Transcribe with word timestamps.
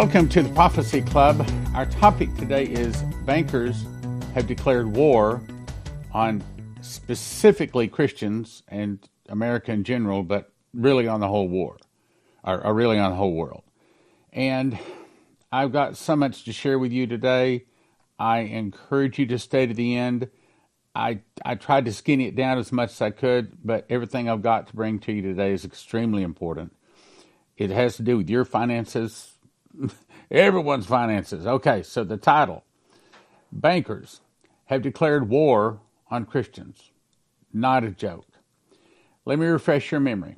Welcome 0.00 0.30
to 0.30 0.42
the 0.42 0.48
Prophecy 0.54 1.02
Club. 1.02 1.46
Our 1.74 1.84
topic 1.84 2.34
today 2.36 2.64
is 2.64 3.02
bankers 3.26 3.84
have 4.32 4.46
declared 4.46 4.96
war 4.96 5.42
on 6.14 6.42
specifically 6.80 7.86
Christians 7.86 8.62
and 8.68 9.06
America 9.28 9.72
in 9.72 9.84
general, 9.84 10.22
but 10.22 10.54
really 10.72 11.06
on 11.06 11.20
the 11.20 11.28
whole 11.28 11.48
war, 11.48 11.76
or, 12.42 12.64
or 12.64 12.72
really 12.72 12.98
on 12.98 13.10
the 13.10 13.16
whole 13.16 13.34
world. 13.34 13.62
And 14.32 14.78
I've 15.52 15.70
got 15.70 15.98
so 15.98 16.16
much 16.16 16.44
to 16.44 16.52
share 16.54 16.78
with 16.78 16.92
you 16.92 17.06
today. 17.06 17.66
I 18.18 18.38
encourage 18.38 19.18
you 19.18 19.26
to 19.26 19.38
stay 19.38 19.66
to 19.66 19.74
the 19.74 19.98
end. 19.98 20.30
I 20.94 21.20
I 21.44 21.56
tried 21.56 21.84
to 21.84 21.92
skinny 21.92 22.26
it 22.26 22.36
down 22.36 22.56
as 22.56 22.72
much 22.72 22.92
as 22.92 23.02
I 23.02 23.10
could, 23.10 23.58
but 23.62 23.84
everything 23.90 24.30
I've 24.30 24.40
got 24.40 24.68
to 24.68 24.74
bring 24.74 24.98
to 25.00 25.12
you 25.12 25.20
today 25.20 25.52
is 25.52 25.66
extremely 25.66 26.22
important. 26.22 26.74
It 27.58 27.68
has 27.68 27.96
to 27.96 28.02
do 28.02 28.16
with 28.16 28.30
your 28.30 28.46
finances, 28.46 29.29
everyone's 30.30 30.86
finances. 30.86 31.46
Okay, 31.46 31.82
so 31.82 32.04
the 32.04 32.16
title 32.16 32.64
Bankers 33.52 34.20
have 34.66 34.82
declared 34.82 35.28
war 35.28 35.80
on 36.10 36.24
Christians. 36.24 36.90
Not 37.52 37.84
a 37.84 37.90
joke. 37.90 38.26
Let 39.24 39.38
me 39.38 39.46
refresh 39.46 39.90
your 39.90 40.00
memory. 40.00 40.36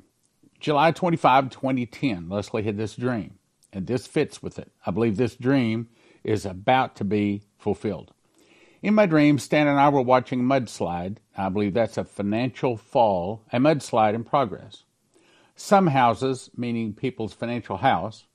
July 0.59 0.91
25, 0.91 1.49
2010, 1.49 2.29
Leslie 2.29 2.63
had 2.63 2.77
this 2.77 2.95
dream, 2.95 3.37
and 3.71 3.85
this 3.85 4.07
fits 4.07 4.41
with 4.41 4.57
it. 4.57 4.71
I 4.85 4.91
believe 4.91 5.17
this 5.17 5.35
dream 5.35 5.89
is 6.23 6.45
about 6.45 6.95
to 6.95 7.03
be 7.03 7.43
fulfilled. 7.57 8.13
In 8.81 8.95
my 8.95 9.05
dream, 9.05 9.39
Stan 9.39 9.67
and 9.67 9.79
I 9.79 9.89
were 9.89 10.01
watching 10.01 10.43
mudslide. 10.43 11.17
I 11.37 11.49
believe 11.49 11.73
that's 11.73 11.97
a 11.97 12.03
financial 12.03 12.77
fall, 12.77 13.43
a 13.51 13.57
mudslide 13.57 14.13
in 14.13 14.23
progress. 14.23 14.83
Some 15.55 15.87
houses, 15.87 16.49
meaning 16.57 16.93
people's 16.93 17.33
financial 17.33 17.77
house, 17.77 18.25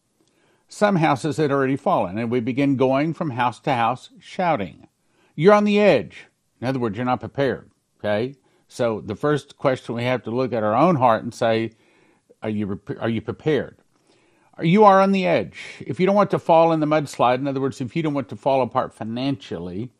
some 0.68 0.96
houses 0.96 1.38
had 1.38 1.50
already 1.50 1.76
fallen, 1.76 2.18
and 2.18 2.30
we 2.30 2.40
began 2.40 2.76
going 2.76 3.14
from 3.14 3.30
house 3.30 3.58
to 3.60 3.72
house 3.72 4.10
shouting, 4.20 4.86
You're 5.34 5.54
on 5.54 5.64
the 5.64 5.80
edge. 5.80 6.26
In 6.60 6.66
other 6.66 6.78
words, 6.78 6.96
you're 6.96 7.06
not 7.06 7.20
prepared. 7.20 7.70
Okay? 7.98 8.34
So 8.68 9.00
the 9.00 9.16
first 9.16 9.56
question 9.56 9.94
we 9.94 10.04
have 10.04 10.22
to 10.24 10.30
look 10.30 10.52
at 10.52 10.62
our 10.62 10.74
own 10.74 10.96
heart 10.96 11.22
and 11.22 11.32
say, 11.32 11.72
Are 12.42 12.50
you, 12.50 12.80
are 13.00 13.08
you 13.08 13.22
prepared? 13.22 13.78
You 14.60 14.84
are 14.84 15.00
on 15.00 15.12
the 15.12 15.24
edge. 15.24 15.58
If 15.80 16.00
you 16.00 16.06
don't 16.06 16.16
want 16.16 16.30
to 16.32 16.38
fall 16.38 16.72
in 16.72 16.80
the 16.80 16.86
mudslide, 16.86 17.36
in 17.36 17.46
other 17.46 17.60
words, 17.60 17.80
if 17.80 17.94
you 17.94 18.02
don't 18.02 18.14
want 18.14 18.28
to 18.30 18.36
fall 18.36 18.60
apart 18.60 18.92
financially, 18.92 19.90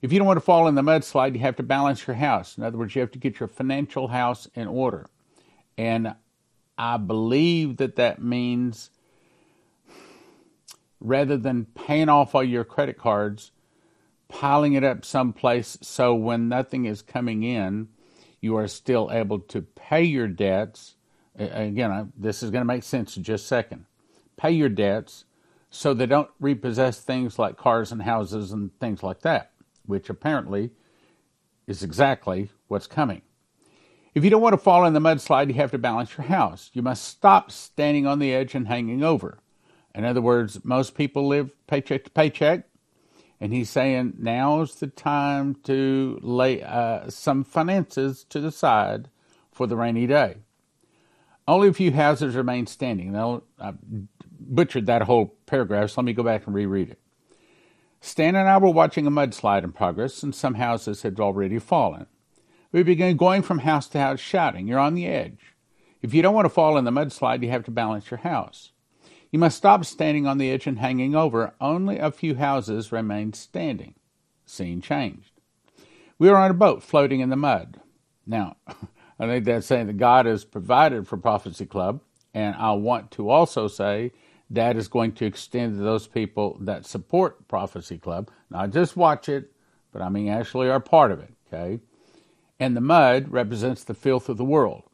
if 0.00 0.12
you 0.12 0.18
don't 0.18 0.26
want 0.26 0.38
to 0.38 0.44
fall 0.44 0.66
in 0.66 0.74
the 0.74 0.82
mudslide, 0.82 1.34
you 1.34 1.40
have 1.40 1.56
to 1.56 1.62
balance 1.62 2.06
your 2.06 2.16
house. 2.16 2.56
In 2.56 2.64
other 2.64 2.78
words, 2.78 2.94
you 2.94 3.00
have 3.00 3.10
to 3.12 3.18
get 3.18 3.38
your 3.38 3.48
financial 3.48 4.08
house 4.08 4.48
in 4.54 4.66
order. 4.66 5.06
And 5.76 6.14
I 6.78 6.96
believe 6.96 7.76
that 7.76 7.96
that 7.96 8.22
means 8.22 8.90
rather 11.00 11.36
than 11.36 11.66
paying 11.66 12.08
off 12.08 12.34
all 12.34 12.44
your 12.44 12.64
credit 12.64 12.98
cards, 12.98 13.52
piling 14.28 14.74
it 14.74 14.84
up 14.84 15.04
someplace 15.04 15.78
so 15.80 16.14
when 16.14 16.48
nothing 16.48 16.84
is 16.84 17.02
coming 17.02 17.42
in, 17.42 17.88
you 18.40 18.56
are 18.56 18.68
still 18.68 19.10
able 19.12 19.38
to 19.38 19.62
pay 19.62 20.02
your 20.02 20.28
debts. 20.28 20.94
Again, 21.36 22.12
this 22.16 22.42
is 22.42 22.50
going 22.50 22.62
to 22.62 22.66
make 22.66 22.82
sense 22.82 23.16
in 23.16 23.22
just 23.22 23.44
a 23.44 23.48
second. 23.48 23.86
Pay 24.36 24.52
your 24.52 24.68
debts 24.68 25.24
so 25.70 25.92
they 25.92 26.06
don't 26.06 26.30
repossess 26.40 27.00
things 27.00 27.38
like 27.38 27.56
cars 27.56 27.92
and 27.92 28.02
houses 28.02 28.52
and 28.52 28.76
things 28.78 29.02
like 29.02 29.20
that, 29.22 29.52
which 29.86 30.08
apparently 30.08 30.70
is 31.66 31.82
exactly 31.82 32.50
what's 32.68 32.86
coming. 32.86 33.22
If 34.14 34.24
you 34.24 34.30
don't 34.30 34.42
want 34.42 34.54
to 34.54 34.58
fall 34.58 34.84
in 34.84 34.94
the 34.94 35.00
mudslide, 35.00 35.48
you 35.48 35.54
have 35.54 35.70
to 35.72 35.78
balance 35.78 36.16
your 36.16 36.26
house. 36.26 36.70
You 36.72 36.82
must 36.82 37.04
stop 37.04 37.52
standing 37.52 38.06
on 38.06 38.18
the 38.18 38.34
edge 38.34 38.54
and 38.54 38.66
hanging 38.66 39.04
over. 39.04 39.38
In 39.94 40.04
other 40.04 40.20
words, 40.20 40.64
most 40.64 40.94
people 40.94 41.26
live 41.26 41.54
paycheck 41.66 42.04
to 42.04 42.10
paycheck, 42.10 42.64
and 43.40 43.52
he's 43.52 43.70
saying 43.70 44.14
now's 44.18 44.76
the 44.76 44.86
time 44.86 45.56
to 45.64 46.18
lay 46.22 46.62
uh, 46.62 47.08
some 47.10 47.44
finances 47.44 48.24
to 48.30 48.40
the 48.40 48.52
side 48.52 49.08
for 49.52 49.66
the 49.66 49.76
rainy 49.76 50.06
day. 50.06 50.36
Only 51.46 51.68
a 51.68 51.72
few 51.72 51.92
houses 51.92 52.36
remain 52.36 52.66
standing. 52.66 53.12
Now, 53.12 53.42
I 53.60 53.72
butchered 54.38 54.86
that 54.86 55.02
whole 55.02 55.36
paragraph, 55.46 55.90
so 55.90 56.00
let 56.00 56.06
me 56.06 56.12
go 56.12 56.22
back 56.22 56.46
and 56.46 56.54
reread 56.54 56.90
it. 56.90 57.00
Stan 58.00 58.36
and 58.36 58.48
I 58.48 58.58
were 58.58 58.70
watching 58.70 59.06
a 59.06 59.10
mudslide 59.10 59.64
in 59.64 59.72
progress, 59.72 60.22
and 60.22 60.34
some 60.34 60.54
houses 60.54 61.02
had 61.02 61.18
already 61.18 61.58
fallen. 61.58 62.06
We 62.70 62.82
began 62.82 63.16
going 63.16 63.42
from 63.42 63.60
house 63.60 63.88
to 63.88 63.98
house 63.98 64.20
shouting, 64.20 64.68
You're 64.68 64.78
on 64.78 64.94
the 64.94 65.06
edge. 65.06 65.54
If 66.02 66.14
you 66.14 66.22
don't 66.22 66.34
want 66.34 66.44
to 66.44 66.50
fall 66.50 66.78
in 66.78 66.84
the 66.84 66.90
mudslide, 66.90 67.42
you 67.42 67.50
have 67.50 67.64
to 67.64 67.70
balance 67.70 68.10
your 68.10 68.18
house. 68.18 68.72
You 69.30 69.38
must 69.38 69.58
stop 69.58 69.84
standing 69.84 70.26
on 70.26 70.38
the 70.38 70.50
edge 70.50 70.66
and 70.66 70.78
hanging 70.78 71.14
over. 71.14 71.52
Only 71.60 71.98
a 71.98 72.10
few 72.10 72.36
houses 72.36 72.92
remained 72.92 73.36
standing. 73.36 73.94
Scene 74.46 74.80
changed. 74.80 75.32
We 76.18 76.30
were 76.30 76.36
on 76.36 76.50
a 76.50 76.54
boat 76.54 76.82
floating 76.82 77.20
in 77.20 77.28
the 77.28 77.36
mud. 77.36 77.80
Now, 78.26 78.56
I 79.18 79.26
think 79.26 79.44
that's 79.44 79.66
saying 79.66 79.88
that 79.88 79.98
God 79.98 80.26
has 80.26 80.44
provided 80.44 81.06
for 81.06 81.16
Prophecy 81.16 81.66
Club, 81.66 82.00
and 82.32 82.54
I 82.56 82.72
want 82.72 83.10
to 83.12 83.28
also 83.30 83.68
say 83.68 84.12
that 84.50 84.76
is 84.76 84.88
going 84.88 85.12
to 85.12 85.26
extend 85.26 85.76
to 85.76 85.82
those 85.82 86.06
people 86.06 86.56
that 86.60 86.86
support 86.86 87.48
Prophecy 87.48 87.98
Club, 87.98 88.30
not 88.48 88.70
just 88.70 88.96
watch 88.96 89.28
it, 89.28 89.52
but 89.92 90.02
I 90.02 90.08
mean 90.08 90.28
actually 90.28 90.70
are 90.70 90.80
part 90.80 91.10
of 91.10 91.20
it, 91.20 91.32
okay? 91.46 91.80
And 92.58 92.76
the 92.76 92.80
mud 92.80 93.30
represents 93.30 93.84
the 93.84 93.94
filth 93.94 94.28
of 94.28 94.36
the 94.36 94.44
world. 94.44 94.84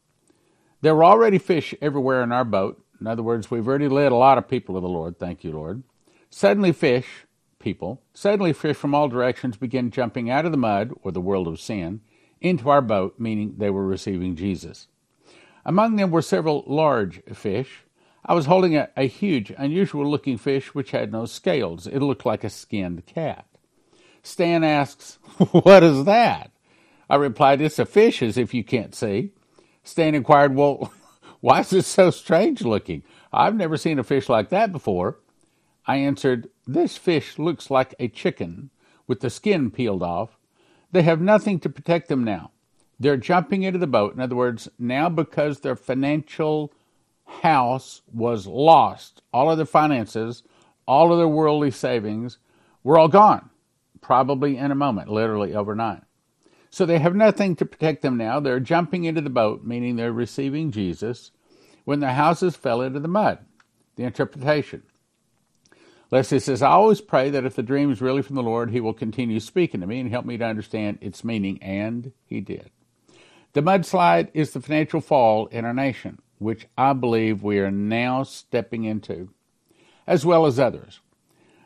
There 0.81 0.95
were 0.95 1.05
already 1.05 1.37
fish 1.37 1.73
everywhere 1.81 2.21
in 2.21 2.31
our 2.31 2.45
boat, 2.45 2.84
in 2.99 3.07
other 3.07 3.23
words, 3.23 3.51
we've 3.51 3.67
already 3.67 3.87
led 3.87 4.11
a 4.11 4.15
lot 4.15 4.37
of 4.37 4.47
people 4.47 4.75
to 4.75 4.81
the 4.81 4.87
Lord. 4.87 5.19
Thank 5.19 5.43
you, 5.43 5.51
Lord. 5.51 5.83
Suddenly, 6.29 6.71
fish, 6.71 7.25
people, 7.59 8.01
suddenly 8.13 8.53
fish 8.53 8.77
from 8.77 8.93
all 8.93 9.07
directions 9.07 9.57
began 9.57 9.91
jumping 9.91 10.29
out 10.29 10.45
of 10.45 10.51
the 10.51 10.57
mud, 10.57 10.91
or 11.01 11.11
the 11.11 11.21
world 11.21 11.47
of 11.47 11.59
sin, 11.59 12.01
into 12.41 12.69
our 12.69 12.81
boat, 12.81 13.15
meaning 13.19 13.55
they 13.57 13.69
were 13.69 13.85
receiving 13.85 14.35
Jesus. 14.35 14.87
Among 15.65 15.95
them 15.95 16.11
were 16.11 16.21
several 16.21 16.63
large 16.67 17.23
fish. 17.33 17.83
I 18.23 18.33
was 18.33 18.45
holding 18.45 18.75
a, 18.75 18.89
a 18.95 19.07
huge, 19.07 19.51
unusual 19.57 20.09
looking 20.09 20.37
fish 20.37 20.75
which 20.75 20.91
had 20.91 21.11
no 21.11 21.25
scales. 21.25 21.87
It 21.87 21.99
looked 21.99 22.25
like 22.25 22.43
a 22.43 22.49
skinned 22.49 23.05
cat. 23.05 23.47
Stan 24.21 24.63
asks, 24.63 25.17
What 25.51 25.83
is 25.83 26.05
that? 26.05 26.51
I 27.09 27.15
replied, 27.15 27.61
It's 27.61 27.79
a 27.79 27.85
fish, 27.85 28.21
as 28.21 28.37
if 28.37 28.53
you 28.53 28.63
can't 28.63 28.95
see. 28.95 29.31
Stan 29.83 30.15
inquired, 30.15 30.55
Well, 30.55 30.91
why 31.45 31.59
is 31.59 31.69
this 31.69 31.85
so 31.85 32.09
strange 32.09 32.63
looking? 32.63 33.03
I've 33.31 33.55
never 33.55 33.77
seen 33.77 33.99
a 33.99 34.03
fish 34.03 34.29
like 34.29 34.49
that 34.49 34.71
before. 34.71 35.19
I 35.85 35.97
answered, 35.97 36.49
This 36.65 36.97
fish 36.97 37.37
looks 37.37 37.69
like 37.69 37.93
a 37.99 38.07
chicken 38.07 38.71
with 39.05 39.19
the 39.19 39.29
skin 39.29 39.69
peeled 39.69 40.01
off. 40.01 40.39
They 40.91 41.03
have 41.03 41.21
nothing 41.21 41.59
to 41.59 41.69
protect 41.69 42.07
them 42.07 42.23
now. 42.23 42.49
They're 42.99 43.15
jumping 43.15 43.61
into 43.61 43.77
the 43.77 43.85
boat. 43.85 44.15
In 44.15 44.21
other 44.21 44.35
words, 44.35 44.69
now 44.79 45.07
because 45.07 45.59
their 45.59 45.75
financial 45.75 46.73
house 47.25 48.01
was 48.11 48.47
lost, 48.47 49.21
all 49.31 49.51
of 49.51 49.57
their 49.57 49.67
finances, 49.67 50.41
all 50.87 51.11
of 51.11 51.19
their 51.19 51.27
worldly 51.27 51.69
savings 51.69 52.39
were 52.83 52.97
all 52.97 53.07
gone, 53.07 53.51
probably 54.01 54.57
in 54.57 54.71
a 54.71 54.75
moment, 54.75 55.09
literally 55.09 55.53
overnight. 55.53 56.04
So 56.75 56.85
they 56.85 56.99
have 56.99 57.15
nothing 57.15 57.55
to 57.55 57.65
protect 57.65 58.01
them 58.01 58.17
now. 58.17 58.41
They're 58.41 58.59
jumping 58.59 59.05
into 59.05 59.21
the 59.21 59.29
boat, 59.29 59.63
meaning 59.63 59.95
they're 59.95 60.11
receiving 60.11 60.71
Jesus 60.71 61.31
when 61.85 62.01
their 62.01 62.11
houses 62.11 62.57
fell 62.57 62.81
into 62.81 62.99
the 62.99 63.07
mud. 63.07 63.39
The 63.95 64.03
interpretation. 64.03 64.83
Leslie 66.11 66.39
says, 66.39 66.61
I 66.61 66.71
always 66.71 66.99
pray 66.99 67.29
that 67.29 67.45
if 67.45 67.55
the 67.55 67.63
dream 67.63 67.93
is 67.93 68.01
really 68.01 68.21
from 68.21 68.35
the 68.35 68.43
Lord, 68.43 68.71
He 68.71 68.81
will 68.81 68.93
continue 68.93 69.39
speaking 69.39 69.79
to 69.79 69.87
me 69.87 70.01
and 70.01 70.09
help 70.09 70.25
me 70.25 70.35
to 70.35 70.43
understand 70.43 70.97
its 70.99 71.23
meaning, 71.23 71.63
and 71.63 72.11
He 72.25 72.41
did. 72.41 72.69
The 73.53 73.61
mudslide 73.61 74.27
is 74.33 74.51
the 74.51 74.59
financial 74.59 74.99
fall 74.99 75.45
in 75.47 75.63
our 75.63 75.73
nation, 75.73 76.19
which 76.39 76.67
I 76.77 76.91
believe 76.91 77.41
we 77.41 77.57
are 77.59 77.71
now 77.71 78.23
stepping 78.23 78.83
into, 78.83 79.29
as 80.05 80.25
well 80.25 80.45
as 80.45 80.59
others. 80.59 80.99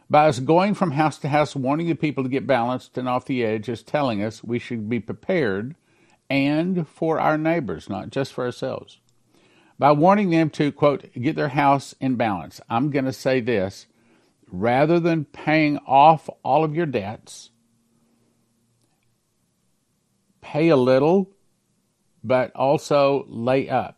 By 0.09 0.27
us 0.27 0.39
going 0.39 0.73
from 0.73 0.91
house 0.91 1.19
to 1.19 1.29
house, 1.29 1.55
warning 1.55 1.87
the 1.87 1.95
people 1.95 2.23
to 2.23 2.29
get 2.29 2.47
balanced 2.47 2.97
and 2.97 3.07
off 3.07 3.25
the 3.25 3.43
edge, 3.43 3.69
is 3.69 3.83
telling 3.83 4.23
us 4.23 4.43
we 4.43 4.57
should 4.57 4.89
be 4.89 4.99
prepared 4.99 5.75
and 6.29 6.87
for 6.87 7.19
our 7.19 7.37
neighbors, 7.37 7.89
not 7.89 8.09
just 8.09 8.33
for 8.33 8.45
ourselves 8.45 8.99
by 9.79 9.93
warning 9.93 10.29
them 10.29 10.49
to, 10.51 10.71
quote, 10.73 11.11
get 11.13 11.37
their 11.37 11.49
house 11.49 11.95
in 12.01 12.15
balance. 12.15 12.59
I'm 12.69 12.91
going 12.91 13.05
to 13.05 13.13
say 13.13 13.39
this 13.39 13.87
rather 14.51 14.99
than 14.99 15.25
paying 15.25 15.77
off 15.87 16.29
all 16.43 16.63
of 16.65 16.75
your 16.75 16.85
debts, 16.85 17.49
pay 20.41 20.67
a 20.67 20.75
little, 20.75 21.31
but 22.23 22.53
also 22.55 23.25
lay 23.29 23.69
up. 23.69 23.95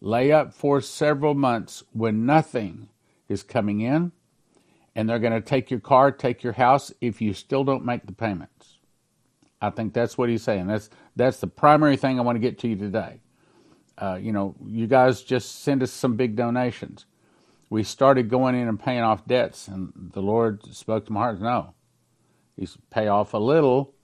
Lay 0.00 0.32
up 0.32 0.52
for 0.52 0.80
several 0.80 1.34
months 1.34 1.84
when 1.92 2.26
nothing 2.26 2.88
is 3.28 3.42
coming 3.42 3.82
in, 3.82 4.12
and 5.00 5.08
they're 5.08 5.18
going 5.18 5.32
to 5.32 5.40
take 5.40 5.70
your 5.70 5.80
car, 5.80 6.12
take 6.12 6.42
your 6.44 6.52
house 6.52 6.92
if 7.00 7.22
you 7.22 7.32
still 7.32 7.64
don't 7.64 7.86
make 7.86 8.04
the 8.06 8.12
payments. 8.12 8.78
I 9.62 9.70
think 9.70 9.94
that's 9.94 10.18
what 10.18 10.28
he's 10.28 10.42
saying. 10.42 10.66
That's 10.68 10.90
that's 11.16 11.40
the 11.40 11.46
primary 11.48 11.96
thing 11.96 12.18
I 12.18 12.22
want 12.22 12.36
to 12.36 12.40
get 12.40 12.58
to 12.60 12.68
you 12.68 12.76
today. 12.76 13.22
Uh, 13.98 14.18
you 14.20 14.32
know, 14.32 14.56
you 14.66 14.86
guys 14.86 15.22
just 15.22 15.62
send 15.62 15.82
us 15.82 15.90
some 15.92 16.16
big 16.16 16.36
donations. 16.36 17.06
we 17.70 17.82
started 17.84 18.28
going 18.28 18.54
in 18.56 18.68
and 18.68 18.78
paying 18.80 19.00
off 19.02 19.26
debts, 19.26 19.68
and 19.68 19.92
the 20.12 20.22
Lord 20.22 20.64
spoke 20.74 21.06
to 21.06 21.12
my 21.12 21.20
heart. 21.20 21.40
No, 21.40 21.74
He's 22.56 22.76
pay 22.90 23.08
off 23.08 23.34
a 23.34 23.38
little, 23.38 23.94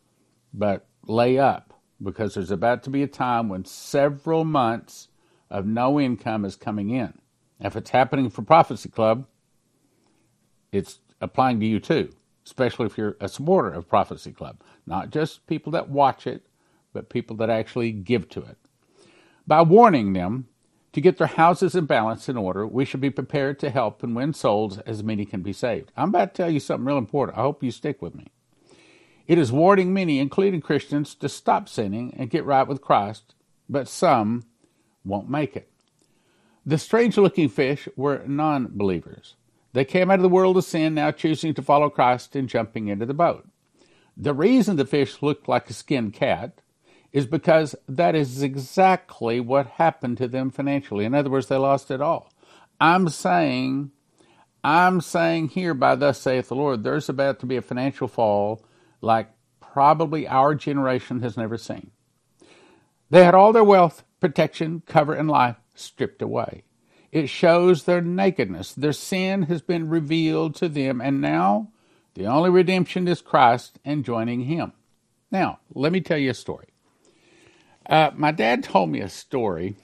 but 0.54 0.86
lay 1.06 1.38
up 1.38 1.74
because 2.02 2.34
there's 2.34 2.50
about 2.50 2.82
to 2.84 2.90
be 2.90 3.02
a 3.02 3.08
time 3.08 3.48
when 3.50 3.64
several 3.66 4.44
months 4.44 5.08
of 5.50 5.66
no 5.66 6.00
income 6.00 6.44
is 6.46 6.56
coming 6.56 6.90
in. 6.90 7.18
If 7.60 7.76
it's 7.76 7.90
happening 7.90 8.30
for 8.30 8.42
Prophecy 8.42 8.88
Club, 8.88 9.26
it's 10.72 11.00
applying 11.20 11.60
to 11.60 11.66
you 11.66 11.80
too, 11.80 12.12
especially 12.44 12.86
if 12.86 12.98
you're 12.98 13.16
a 13.20 13.28
supporter 13.28 13.72
of 13.72 13.88
Prophecy 13.88 14.32
Club. 14.32 14.60
Not 14.86 15.10
just 15.10 15.46
people 15.46 15.72
that 15.72 15.88
watch 15.88 16.26
it, 16.26 16.46
but 16.92 17.08
people 17.08 17.36
that 17.36 17.50
actually 17.50 17.92
give 17.92 18.28
to 18.30 18.40
it. 18.40 18.56
By 19.46 19.62
warning 19.62 20.12
them 20.12 20.48
to 20.92 21.00
get 21.00 21.18
their 21.18 21.26
houses 21.26 21.74
in 21.74 21.84
balance 21.84 22.28
in 22.28 22.36
order, 22.36 22.66
we 22.66 22.84
should 22.84 23.00
be 23.00 23.10
prepared 23.10 23.58
to 23.60 23.70
help 23.70 24.02
and 24.02 24.16
win 24.16 24.32
souls 24.32 24.78
as 24.78 25.02
many 25.02 25.24
can 25.24 25.42
be 25.42 25.52
saved. 25.52 25.92
I'm 25.96 26.08
about 26.08 26.34
to 26.34 26.42
tell 26.42 26.50
you 26.50 26.58
something 26.58 26.86
real 26.86 26.98
important. 26.98 27.36
I 27.36 27.42
hope 27.42 27.62
you 27.62 27.70
stick 27.70 28.00
with 28.00 28.14
me. 28.14 28.28
It 29.26 29.38
is 29.38 29.52
warning 29.52 29.92
many, 29.92 30.18
including 30.20 30.60
Christians, 30.60 31.14
to 31.16 31.28
stop 31.28 31.68
sinning 31.68 32.14
and 32.16 32.30
get 32.30 32.44
right 32.44 32.66
with 32.66 32.80
Christ, 32.80 33.34
but 33.68 33.88
some 33.88 34.44
won't 35.04 35.28
make 35.28 35.56
it. 35.56 35.70
The 36.64 36.78
strange 36.78 37.16
looking 37.16 37.48
fish 37.48 37.88
were 37.96 38.22
non 38.26 38.68
believers. 38.72 39.34
They 39.76 39.84
came 39.84 40.10
out 40.10 40.20
of 40.20 40.22
the 40.22 40.30
world 40.30 40.56
of 40.56 40.64
sin, 40.64 40.94
now 40.94 41.10
choosing 41.10 41.52
to 41.52 41.60
follow 41.60 41.90
Christ 41.90 42.34
and 42.34 42.48
jumping 42.48 42.88
into 42.88 43.04
the 43.04 43.12
boat. 43.12 43.46
The 44.16 44.32
reason 44.32 44.76
the 44.76 44.86
fish 44.86 45.20
looked 45.20 45.50
like 45.50 45.68
a 45.68 45.74
skinned 45.74 46.14
cat 46.14 46.62
is 47.12 47.26
because 47.26 47.74
that 47.86 48.14
is 48.14 48.42
exactly 48.42 49.38
what 49.38 49.66
happened 49.66 50.16
to 50.16 50.28
them 50.28 50.48
financially. 50.48 51.04
In 51.04 51.14
other 51.14 51.28
words, 51.28 51.48
they 51.48 51.58
lost 51.58 51.90
it 51.90 52.00
all. 52.00 52.32
I'm 52.80 53.10
saying, 53.10 53.90
I'm 54.64 55.02
saying 55.02 55.48
here 55.48 55.74
by 55.74 55.94
thus 55.94 56.22
saith 56.22 56.48
the 56.48 56.54
Lord, 56.54 56.82
there's 56.82 57.10
about 57.10 57.38
to 57.40 57.46
be 57.46 57.58
a 57.58 57.62
financial 57.62 58.08
fall 58.08 58.64
like 59.02 59.28
probably 59.60 60.26
our 60.26 60.54
generation 60.54 61.20
has 61.20 61.36
never 61.36 61.58
seen. 61.58 61.90
They 63.10 63.24
had 63.24 63.34
all 63.34 63.52
their 63.52 63.62
wealth, 63.62 64.04
protection, 64.20 64.84
cover, 64.86 65.12
and 65.12 65.28
life 65.28 65.56
stripped 65.74 66.22
away. 66.22 66.62
It 67.16 67.30
shows 67.30 67.84
their 67.84 68.02
nakedness. 68.02 68.74
Their 68.74 68.92
sin 68.92 69.44
has 69.44 69.62
been 69.62 69.88
revealed 69.88 70.54
to 70.56 70.68
them, 70.68 71.00
and 71.00 71.18
now 71.18 71.72
the 72.12 72.26
only 72.26 72.50
redemption 72.50 73.08
is 73.08 73.22
Christ 73.22 73.78
and 73.86 74.04
joining 74.04 74.40
Him. 74.40 74.74
Now, 75.30 75.60
let 75.72 75.92
me 75.92 76.02
tell 76.02 76.18
you 76.18 76.32
a 76.32 76.34
story. 76.34 76.66
Uh, 77.88 78.10
my 78.14 78.32
dad 78.32 78.64
told 78.64 78.90
me 78.90 79.00
a 79.00 79.08
story. 79.08 79.76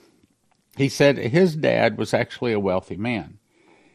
He 0.77 0.91
said 0.91 1.17
his 1.17 1.57
dad 1.57 1.97
was 1.97 2.13
actually 2.13 2.53
a 2.53 2.61
wealthy 2.61 2.99
man. 2.99 3.39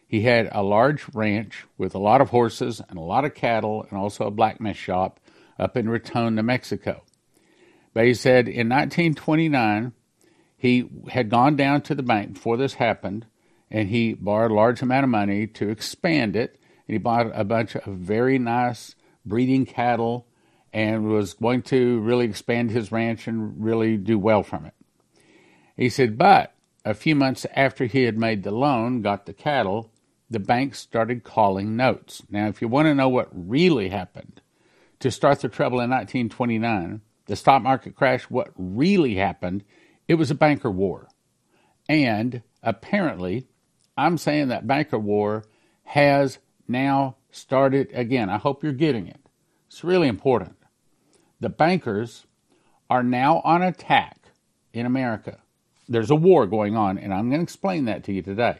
He 0.07 0.21
had 0.21 0.49
a 0.51 0.63
large 0.63 1.05
ranch 1.13 1.67
with 1.77 1.93
a 1.93 1.99
lot 1.99 2.21
of 2.21 2.31
horses 2.31 2.81
and 2.89 2.97
a 2.97 3.01
lot 3.03 3.23
of 3.23 3.35
cattle 3.35 3.85
and 3.87 3.99
also 3.99 4.25
a 4.25 4.31
blacksmith 4.31 4.77
shop 4.77 5.19
up 5.59 5.77
in 5.77 5.87
Raton, 5.87 6.33
New 6.33 6.41
Mexico. 6.41 7.03
But 7.93 8.05
he 8.05 8.15
said 8.15 8.47
in 8.47 8.67
1929, 8.67 9.93
he 10.57 10.89
had 11.09 11.29
gone 11.29 11.55
down 11.55 11.81
to 11.83 11.95
the 11.95 12.03
bank 12.03 12.33
before 12.33 12.57
this 12.57 12.73
happened 12.73 13.27
and 13.69 13.89
he 13.89 14.13
borrowed 14.13 14.51
a 14.51 14.55
large 14.55 14.81
amount 14.81 15.03
of 15.03 15.09
money 15.09 15.45
to 15.45 15.69
expand 15.69 16.35
it. 16.35 16.59
And 16.87 16.95
he 16.95 16.97
bought 16.97 17.31
a 17.33 17.43
bunch 17.43 17.75
of 17.75 17.85
very 17.85 18.39
nice 18.39 18.95
breeding 19.25 19.65
cattle 19.65 20.25
and 20.73 21.07
was 21.07 21.33
going 21.35 21.61
to 21.63 21.99
really 21.99 22.25
expand 22.25 22.71
his 22.71 22.91
ranch 22.91 23.27
and 23.27 23.63
really 23.63 23.97
do 23.97 24.17
well 24.17 24.43
from 24.43 24.65
it. 24.65 24.73
He 25.75 25.89
said, 25.89 26.17
but 26.17 26.53
a 26.83 26.93
few 26.93 27.15
months 27.15 27.45
after 27.53 27.85
he 27.85 28.03
had 28.03 28.17
made 28.17 28.43
the 28.43 28.51
loan, 28.51 29.01
got 29.01 29.25
the 29.25 29.33
cattle, 29.33 29.91
the 30.29 30.39
bank 30.39 30.75
started 30.75 31.23
calling 31.23 31.75
notes. 31.75 32.23
Now, 32.29 32.47
if 32.47 32.61
you 32.61 32.67
want 32.67 32.87
to 32.87 32.95
know 32.95 33.09
what 33.09 33.29
really 33.31 33.89
happened 33.89 34.41
to 34.99 35.11
start 35.11 35.41
the 35.41 35.49
trouble 35.49 35.79
in 35.79 35.89
1929, 35.89 37.01
the 37.25 37.35
stock 37.35 37.61
market 37.61 37.95
crash, 37.95 38.23
what 38.23 38.51
really 38.57 39.15
happened, 39.15 39.63
it 40.07 40.15
was 40.15 40.31
a 40.31 40.35
banker 40.35 40.71
war. 40.71 41.07
And 41.89 42.41
apparently, 42.63 43.47
I'm 43.97 44.17
saying 44.17 44.49
that 44.49 44.67
banker 44.67 44.99
war 44.99 45.45
has 45.83 46.39
now 46.67 47.17
started 47.31 47.89
again. 47.93 48.29
I 48.29 48.37
hope 48.37 48.63
you're 48.63 48.73
getting 48.73 49.07
it. 49.07 49.19
It's 49.67 49.83
really 49.83 50.07
important. 50.07 50.57
The 51.39 51.49
bankers 51.49 52.25
are 52.89 53.03
now 53.03 53.41
on 53.43 53.61
attack 53.61 54.17
in 54.73 54.85
America. 54.85 55.39
There's 55.87 56.11
a 56.11 56.15
war 56.15 56.47
going 56.47 56.75
on, 56.75 56.97
and 56.97 57.13
I'm 57.13 57.29
going 57.29 57.39
to 57.39 57.43
explain 57.43 57.85
that 57.85 58.03
to 58.05 58.13
you 58.13 58.21
today. 58.21 58.59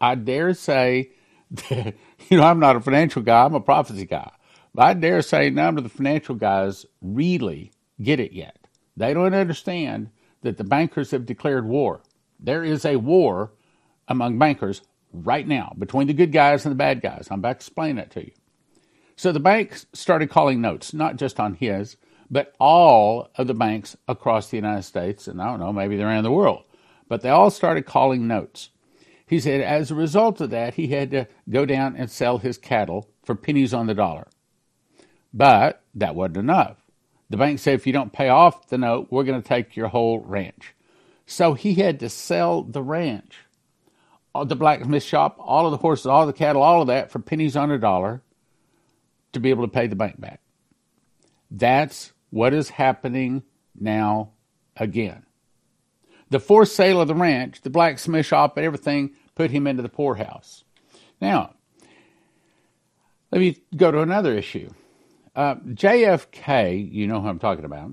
I 0.00 0.14
dare 0.16 0.52
say, 0.54 1.10
that, 1.50 1.94
you 2.28 2.36
know, 2.36 2.44
I'm 2.44 2.60
not 2.60 2.76
a 2.76 2.80
financial 2.80 3.22
guy, 3.22 3.44
I'm 3.44 3.54
a 3.54 3.60
prophecy 3.60 4.04
guy. 4.04 4.30
But 4.74 4.82
I 4.82 4.94
dare 4.94 5.22
say 5.22 5.50
none 5.50 5.76
of 5.76 5.84
the 5.84 5.90
financial 5.90 6.34
guys 6.34 6.86
really 7.00 7.72
get 8.00 8.20
it 8.20 8.32
yet. 8.32 8.56
They 8.96 9.14
don't 9.14 9.34
understand 9.34 10.10
that 10.42 10.58
the 10.58 10.64
bankers 10.64 11.10
have 11.10 11.26
declared 11.26 11.66
war. 11.66 12.02
There 12.38 12.62
is 12.62 12.84
a 12.84 12.96
war 12.96 13.52
among 14.08 14.38
bankers 14.38 14.82
right 15.12 15.46
now 15.46 15.74
between 15.78 16.06
the 16.06 16.14
good 16.14 16.32
guys 16.32 16.64
and 16.64 16.72
the 16.72 16.76
bad 16.76 17.00
guys. 17.00 17.28
I'm 17.30 17.38
about 17.38 17.52
to 17.52 17.56
explain 17.56 17.96
that 17.96 18.10
to 18.12 18.24
you. 18.24 18.32
So 19.16 19.32
the 19.32 19.40
banks 19.40 19.86
started 19.92 20.30
calling 20.30 20.60
notes, 20.60 20.92
not 20.92 21.16
just 21.16 21.38
on 21.38 21.54
his, 21.54 21.96
but 22.30 22.54
all 22.58 23.30
of 23.36 23.46
the 23.46 23.54
banks 23.54 23.96
across 24.08 24.48
the 24.48 24.56
United 24.56 24.82
States, 24.82 25.28
and 25.28 25.40
I 25.40 25.46
don't 25.46 25.60
know, 25.60 25.72
maybe 25.72 26.00
around 26.00 26.24
the 26.24 26.32
world. 26.32 26.64
But 27.08 27.20
they 27.20 27.28
all 27.28 27.50
started 27.50 27.86
calling 27.86 28.26
notes. 28.26 28.70
He 29.26 29.38
said 29.38 29.60
as 29.60 29.90
a 29.90 29.94
result 29.94 30.40
of 30.40 30.50
that, 30.50 30.74
he 30.74 30.88
had 30.88 31.10
to 31.10 31.28
go 31.48 31.66
down 31.66 31.94
and 31.96 32.10
sell 32.10 32.38
his 32.38 32.58
cattle 32.58 33.10
for 33.22 33.34
pennies 33.34 33.74
on 33.74 33.86
the 33.86 33.94
dollar. 33.94 34.28
But 35.32 35.82
that 35.94 36.14
wasn't 36.14 36.38
enough. 36.38 36.81
The 37.32 37.38
bank 37.38 37.60
said, 37.60 37.72
if 37.72 37.86
you 37.86 37.94
don't 37.94 38.12
pay 38.12 38.28
off 38.28 38.68
the 38.68 38.76
note, 38.76 39.06
we're 39.08 39.24
going 39.24 39.40
to 39.40 39.48
take 39.48 39.74
your 39.74 39.88
whole 39.88 40.20
ranch. 40.20 40.74
So 41.24 41.54
he 41.54 41.72
had 41.72 42.00
to 42.00 42.10
sell 42.10 42.62
the 42.62 42.82
ranch, 42.82 43.38
the 44.34 44.54
blacksmith 44.54 45.02
shop, 45.02 45.36
all 45.38 45.64
of 45.64 45.70
the 45.70 45.78
horses, 45.78 46.04
all 46.04 46.26
the 46.26 46.34
cattle, 46.34 46.60
all 46.60 46.82
of 46.82 46.88
that 46.88 47.10
for 47.10 47.20
pennies 47.20 47.56
on 47.56 47.70
a 47.70 47.78
dollar 47.78 48.20
to 49.32 49.40
be 49.40 49.48
able 49.48 49.64
to 49.64 49.72
pay 49.72 49.86
the 49.86 49.96
bank 49.96 50.20
back. 50.20 50.42
That's 51.50 52.12
what 52.28 52.52
is 52.52 52.68
happening 52.68 53.44
now 53.80 54.32
again. 54.76 55.24
The 56.28 56.38
forced 56.38 56.76
sale 56.76 57.00
of 57.00 57.08
the 57.08 57.14
ranch, 57.14 57.62
the 57.62 57.70
blacksmith 57.70 58.26
shop, 58.26 58.58
and 58.58 58.66
everything 58.66 59.12
put 59.34 59.50
him 59.50 59.66
into 59.66 59.82
the 59.82 59.88
poorhouse. 59.88 60.64
Now, 61.18 61.54
let 63.30 63.40
me 63.40 63.56
go 63.74 63.90
to 63.90 64.00
another 64.00 64.34
issue. 64.34 64.68
Uh, 65.34 65.54
JFK, 65.56 66.92
you 66.92 67.06
know 67.06 67.20
who 67.20 67.28
I'm 67.28 67.38
talking 67.38 67.64
about, 67.64 67.92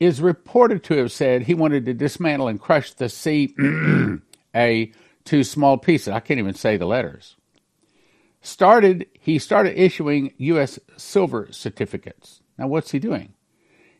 is 0.00 0.20
reported 0.20 0.82
to 0.84 0.96
have 0.96 1.12
said 1.12 1.42
he 1.42 1.54
wanted 1.54 1.86
to 1.86 1.94
dismantle 1.94 2.48
and 2.48 2.60
crush 2.60 2.92
the 2.92 3.08
CIA 3.08 3.52
to 5.24 5.44
small 5.44 5.78
pieces. 5.78 6.08
I 6.08 6.20
can't 6.20 6.40
even 6.40 6.54
say 6.54 6.76
the 6.76 6.86
letters. 6.86 7.36
Started 8.40 9.06
he 9.20 9.38
started 9.38 9.80
issuing 9.80 10.34
U.S. 10.38 10.80
silver 10.96 11.46
certificates. 11.52 12.40
Now, 12.58 12.66
what's 12.66 12.90
he 12.90 12.98
doing? 12.98 13.34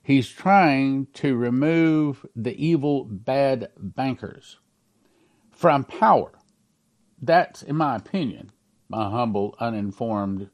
He's 0.02 0.28
trying 0.28 1.06
to 1.14 1.36
remove 1.36 2.26
the 2.34 2.56
evil, 2.56 3.04
bad 3.04 3.68
bankers 3.78 4.58
from 5.52 5.84
power. 5.84 6.32
That's, 7.20 7.62
in 7.62 7.76
my 7.76 7.94
opinion, 7.94 8.50
my 8.88 9.08
humble, 9.08 9.54
uninformed, 9.60 10.50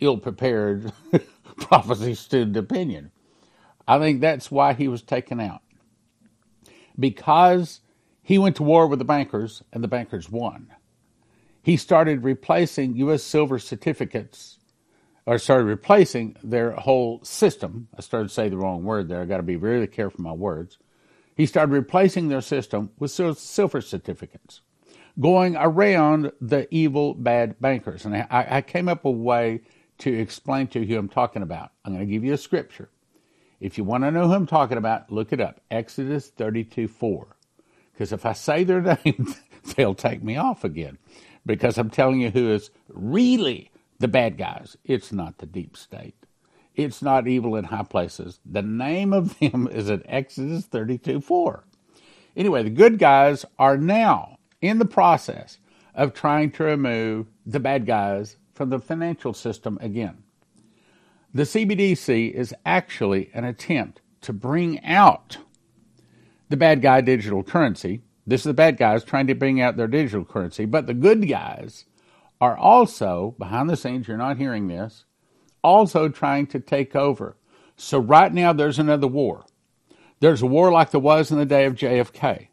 ill 0.00 0.18
prepared, 0.18 0.92
prophecy 1.56 2.14
student 2.14 2.56
opinion. 2.56 3.10
I 3.86 3.98
think 3.98 4.20
that's 4.20 4.50
why 4.50 4.72
he 4.72 4.88
was 4.88 5.02
taken 5.02 5.40
out. 5.40 5.62
Because 6.98 7.80
he 8.22 8.38
went 8.38 8.56
to 8.56 8.62
war 8.62 8.86
with 8.86 8.98
the 8.98 9.04
bankers 9.04 9.62
and 9.72 9.82
the 9.82 9.88
bankers 9.88 10.30
won. 10.30 10.72
He 11.62 11.76
started 11.76 12.24
replacing 12.24 12.96
U.S. 12.96 13.22
silver 13.22 13.58
certificates, 13.58 14.58
or 15.26 15.38
started 15.38 15.64
replacing 15.64 16.36
their 16.42 16.72
whole 16.72 17.22
system. 17.24 17.88
I 17.96 18.02
started 18.02 18.28
to 18.28 18.34
say 18.34 18.48
the 18.48 18.58
wrong 18.58 18.84
word 18.84 19.08
there. 19.08 19.22
I 19.22 19.24
got 19.24 19.38
to 19.38 19.42
be 19.42 19.56
really 19.56 19.86
careful 19.86 20.22
my 20.22 20.32
words 20.32 20.78
he 21.36 21.46
started 21.46 21.72
replacing 21.72 22.28
their 22.28 22.40
system 22.40 22.90
with 22.98 23.10
silver 23.10 23.80
certificates, 23.80 24.60
going 25.18 25.56
around 25.56 26.32
the 26.40 26.72
evil, 26.72 27.14
bad 27.14 27.60
bankers. 27.60 28.04
And 28.04 28.14
I, 28.16 28.46
I 28.50 28.60
came 28.62 28.88
up 28.88 29.04
with 29.04 29.14
a 29.14 29.18
way 29.18 29.62
to 29.98 30.12
explain 30.12 30.66
to 30.68 30.80
you 30.80 30.86
who 30.86 30.98
I'm 30.98 31.08
talking 31.08 31.42
about. 31.42 31.72
I'm 31.84 31.94
going 31.94 32.06
to 32.06 32.12
give 32.12 32.24
you 32.24 32.32
a 32.34 32.38
scripture. 32.38 32.90
If 33.60 33.78
you 33.78 33.84
want 33.84 34.04
to 34.04 34.10
know 34.10 34.26
who 34.26 34.34
I'm 34.34 34.46
talking 34.46 34.78
about, 34.78 35.10
look 35.10 35.32
it 35.32 35.40
up 35.40 35.60
Exodus 35.70 36.28
32 36.28 36.88
4. 36.88 37.36
Because 37.92 38.12
if 38.12 38.26
I 38.26 38.32
say 38.32 38.64
their 38.64 38.82
name, 39.04 39.34
they'll 39.76 39.94
take 39.94 40.22
me 40.22 40.36
off 40.36 40.64
again. 40.64 40.98
Because 41.46 41.78
I'm 41.78 41.90
telling 41.90 42.20
you 42.20 42.30
who 42.30 42.50
is 42.50 42.70
really 42.88 43.70
the 43.98 44.08
bad 44.08 44.36
guys. 44.36 44.76
It's 44.84 45.12
not 45.12 45.38
the 45.38 45.46
deep 45.46 45.76
state. 45.76 46.14
It's 46.74 47.02
not 47.02 47.28
evil 47.28 47.54
in 47.56 47.64
high 47.64 47.84
places. 47.84 48.40
The 48.44 48.62
name 48.62 49.12
of 49.12 49.38
them 49.38 49.68
is 49.72 49.88
in 49.88 50.02
Exodus 50.06 50.66
32 50.66 51.20
4. 51.20 51.64
Anyway, 52.36 52.64
the 52.64 52.70
good 52.70 52.98
guys 52.98 53.44
are 53.58 53.78
now 53.78 54.38
in 54.60 54.78
the 54.78 54.84
process 54.84 55.58
of 55.94 56.12
trying 56.12 56.50
to 56.50 56.64
remove 56.64 57.26
the 57.46 57.60
bad 57.60 57.86
guys 57.86 58.36
from 58.54 58.70
the 58.70 58.78
financial 58.78 59.34
system 59.34 59.78
again. 59.80 60.22
The 61.32 61.42
CBDC 61.42 62.32
is 62.32 62.54
actually 62.64 63.30
an 63.34 63.44
attempt 63.44 64.00
to 64.20 64.32
bring 64.32 64.82
out 64.84 65.38
the 66.48 66.56
bad 66.56 66.80
guy 66.80 67.00
digital 67.00 67.42
currency. 67.42 68.02
This 68.26 68.42
is 68.42 68.44
the 68.44 68.54
bad 68.54 68.76
guys 68.76 69.02
trying 69.04 69.26
to 69.26 69.34
bring 69.34 69.60
out 69.60 69.76
their 69.76 69.88
digital 69.88 70.24
currency, 70.24 70.64
but 70.64 70.86
the 70.86 70.94
good 70.94 71.28
guys 71.28 71.86
are 72.40 72.56
also, 72.56 73.34
behind 73.38 73.68
the 73.68 73.76
scenes, 73.76 74.06
you're 74.06 74.16
not 74.16 74.38
hearing 74.38 74.68
this, 74.68 75.04
also 75.62 76.08
trying 76.08 76.46
to 76.46 76.60
take 76.60 76.94
over. 76.94 77.36
So 77.76 77.98
right 77.98 78.32
now 78.32 78.52
there's 78.52 78.78
another 78.78 79.08
war. 79.08 79.44
There's 80.20 80.42
a 80.42 80.46
war 80.46 80.70
like 80.70 80.90
there 80.90 81.00
was 81.00 81.30
in 81.30 81.38
the 81.38 81.44
day 81.44 81.64
of 81.64 81.74
JFK. 81.74 82.48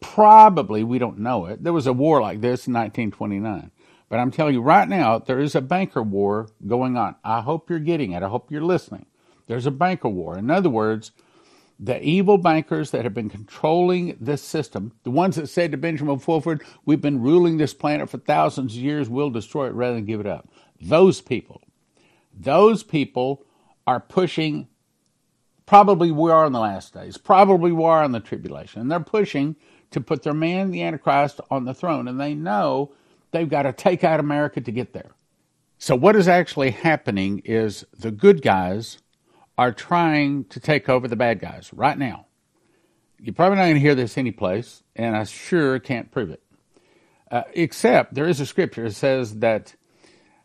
Probably, 0.00 0.84
we 0.84 0.98
don't 0.98 1.18
know 1.18 1.46
it, 1.46 1.64
there 1.64 1.72
was 1.72 1.86
a 1.86 1.92
war 1.92 2.20
like 2.20 2.40
this 2.40 2.66
in 2.66 2.74
1929. 2.74 3.70
But 4.08 4.18
I'm 4.18 4.30
telling 4.30 4.54
you 4.54 4.60
right 4.60 4.88
now, 4.88 5.18
there 5.18 5.40
is 5.40 5.54
a 5.54 5.60
banker 5.60 6.02
war 6.02 6.48
going 6.66 6.96
on. 6.96 7.16
I 7.24 7.40
hope 7.40 7.70
you're 7.70 7.78
getting 7.78 8.12
it. 8.12 8.22
I 8.22 8.28
hope 8.28 8.50
you're 8.50 8.62
listening. 8.62 9.06
There's 9.46 9.66
a 9.66 9.70
banker 9.70 10.08
war. 10.08 10.38
In 10.38 10.50
other 10.50 10.70
words, 10.70 11.12
the 11.78 12.00
evil 12.02 12.38
bankers 12.38 12.90
that 12.92 13.04
have 13.04 13.14
been 13.14 13.30
controlling 13.30 14.16
this 14.20 14.42
system, 14.42 14.92
the 15.02 15.10
ones 15.10 15.36
that 15.36 15.48
said 15.48 15.72
to 15.72 15.76
Benjamin 15.76 16.18
Fulford, 16.18 16.62
We've 16.84 17.00
been 17.00 17.20
ruling 17.20 17.56
this 17.56 17.74
planet 17.74 18.08
for 18.08 18.18
thousands 18.18 18.76
of 18.76 18.82
years, 18.82 19.08
we'll 19.08 19.30
destroy 19.30 19.66
it 19.66 19.74
rather 19.74 19.96
than 19.96 20.04
give 20.04 20.20
it 20.20 20.26
up. 20.26 20.48
Those 20.80 21.20
people, 21.20 21.62
those 22.32 22.82
people 22.82 23.44
are 23.86 24.00
pushing, 24.00 24.68
probably 25.66 26.10
we 26.10 26.30
are 26.30 26.46
in 26.46 26.52
the 26.52 26.60
last 26.60 26.94
days, 26.94 27.16
probably 27.16 27.72
we 27.72 27.84
are 27.84 28.04
in 28.04 28.12
the 28.12 28.20
tribulation, 28.20 28.80
and 28.80 28.90
they're 28.90 29.00
pushing 29.00 29.56
to 29.90 30.00
put 30.00 30.22
their 30.22 30.34
man, 30.34 30.70
the 30.70 30.82
Antichrist, 30.82 31.40
on 31.50 31.64
the 31.64 31.74
throne. 31.74 32.08
And 32.08 32.20
they 32.20 32.34
know 32.34 32.92
they've 33.34 33.50
got 33.50 33.62
to 33.62 33.72
take 33.72 34.04
out 34.04 34.20
America 34.20 34.60
to 34.60 34.72
get 34.72 34.94
there. 34.94 35.10
So, 35.76 35.94
what 35.96 36.16
is 36.16 36.28
actually 36.28 36.70
happening 36.70 37.42
is 37.44 37.84
the 37.98 38.10
good 38.10 38.40
guys 38.40 38.98
are 39.58 39.72
trying 39.72 40.44
to 40.46 40.60
take 40.60 40.88
over 40.88 41.06
the 41.08 41.16
bad 41.16 41.40
guys 41.40 41.70
right 41.74 41.98
now. 41.98 42.26
You're 43.20 43.34
probably 43.34 43.56
not 43.56 43.64
going 43.64 43.74
to 43.74 43.80
hear 43.80 43.94
this 43.94 44.16
anyplace, 44.16 44.82
and 44.96 45.16
I 45.16 45.24
sure 45.24 45.78
can't 45.78 46.10
prove 46.10 46.30
it. 46.30 46.42
Uh, 47.30 47.42
except 47.52 48.14
there 48.14 48.28
is 48.28 48.40
a 48.40 48.46
scripture 48.46 48.84
that 48.84 48.94
says 48.94 49.38
that, 49.40 49.74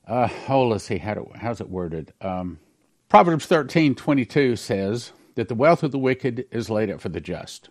uh, 0.07 0.29
oh, 0.47 0.67
let's 0.67 0.85
see, 0.85 0.97
how 0.97 1.13
do, 1.13 1.31
how's 1.35 1.61
it 1.61 1.69
worded? 1.69 2.13
Um, 2.21 2.59
Proverbs 3.07 3.45
thirteen 3.45 3.95
twenty 3.95 4.25
two 4.25 4.55
says 4.55 5.11
that 5.35 5.47
the 5.47 5.55
wealth 5.55 5.83
of 5.83 5.91
the 5.91 5.99
wicked 5.99 6.45
is 6.51 6.69
laid 6.69 6.89
up 6.89 7.01
for 7.01 7.09
the 7.09 7.21
just. 7.21 7.69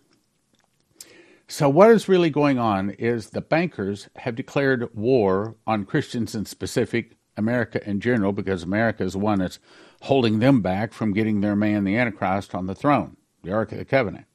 So, 1.50 1.70
what 1.70 1.90
is 1.90 2.10
really 2.10 2.28
going 2.28 2.58
on 2.58 2.90
is 2.90 3.30
the 3.30 3.40
bankers 3.40 4.10
have 4.16 4.34
declared 4.34 4.94
war 4.94 5.56
on 5.66 5.86
Christians 5.86 6.34
in 6.34 6.44
specific, 6.44 7.16
America 7.38 7.80
in 7.88 8.00
general, 8.00 8.32
because 8.32 8.62
America 8.62 9.02
is 9.02 9.16
one 9.16 9.38
that's 9.38 9.58
holding 10.02 10.40
them 10.40 10.60
back 10.60 10.92
from 10.92 11.14
getting 11.14 11.40
their 11.40 11.56
man, 11.56 11.84
the 11.84 11.96
Antichrist, 11.96 12.54
on 12.54 12.66
the 12.66 12.74
throne, 12.74 13.16
the 13.42 13.50
Ark 13.50 13.72
of 13.72 13.78
the 13.78 13.86
Covenant. 13.86 14.26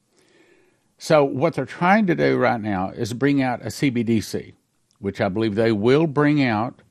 So, 0.98 1.22
what 1.22 1.54
they're 1.54 1.66
trying 1.66 2.08
to 2.08 2.16
do 2.16 2.36
right 2.36 2.60
now 2.60 2.90
is 2.90 3.12
bring 3.12 3.40
out 3.40 3.62
a 3.62 3.66
CBDC, 3.66 4.54
which 4.98 5.20
I 5.20 5.28
believe 5.28 5.54
they 5.54 5.70
will 5.70 6.08
bring 6.08 6.42
out. 6.42 6.82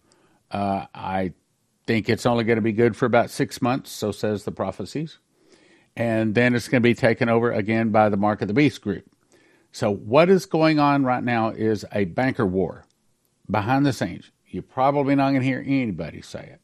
Uh, 0.49 0.85
I 0.95 1.33
think 1.85 2.07
it's 2.07 2.25
only 2.25 2.45
going 2.45 2.55
to 2.55 2.61
be 2.61 2.71
good 2.71 2.95
for 2.95 3.05
about 3.05 3.29
six 3.29 3.61
months, 3.61 3.91
so 3.91 4.13
says 4.13 4.45
the 4.45 4.53
prophecies. 4.53 5.19
And 5.97 6.33
then 6.33 6.55
it's 6.55 6.69
going 6.69 6.81
to 6.81 6.87
be 6.87 6.95
taken 6.95 7.27
over 7.27 7.51
again 7.51 7.89
by 7.89 8.07
the 8.07 8.15
Mark 8.15 8.41
of 8.41 8.47
the 8.47 8.53
Beast 8.53 8.81
group. 8.81 9.12
So, 9.73 9.91
what 9.91 10.29
is 10.29 10.45
going 10.45 10.77
on 10.77 11.03
right 11.03 11.23
now 11.23 11.49
is 11.49 11.83
a 11.91 12.05
banker 12.05 12.45
war 12.45 12.85
behind 13.49 13.87
the 13.87 13.91
scenes. 13.91 14.29
You're 14.45 14.61
probably 14.61 15.15
not 15.15 15.31
going 15.31 15.41
to 15.41 15.47
hear 15.47 15.63
anybody 15.65 16.21
say 16.21 16.41
it. 16.41 16.61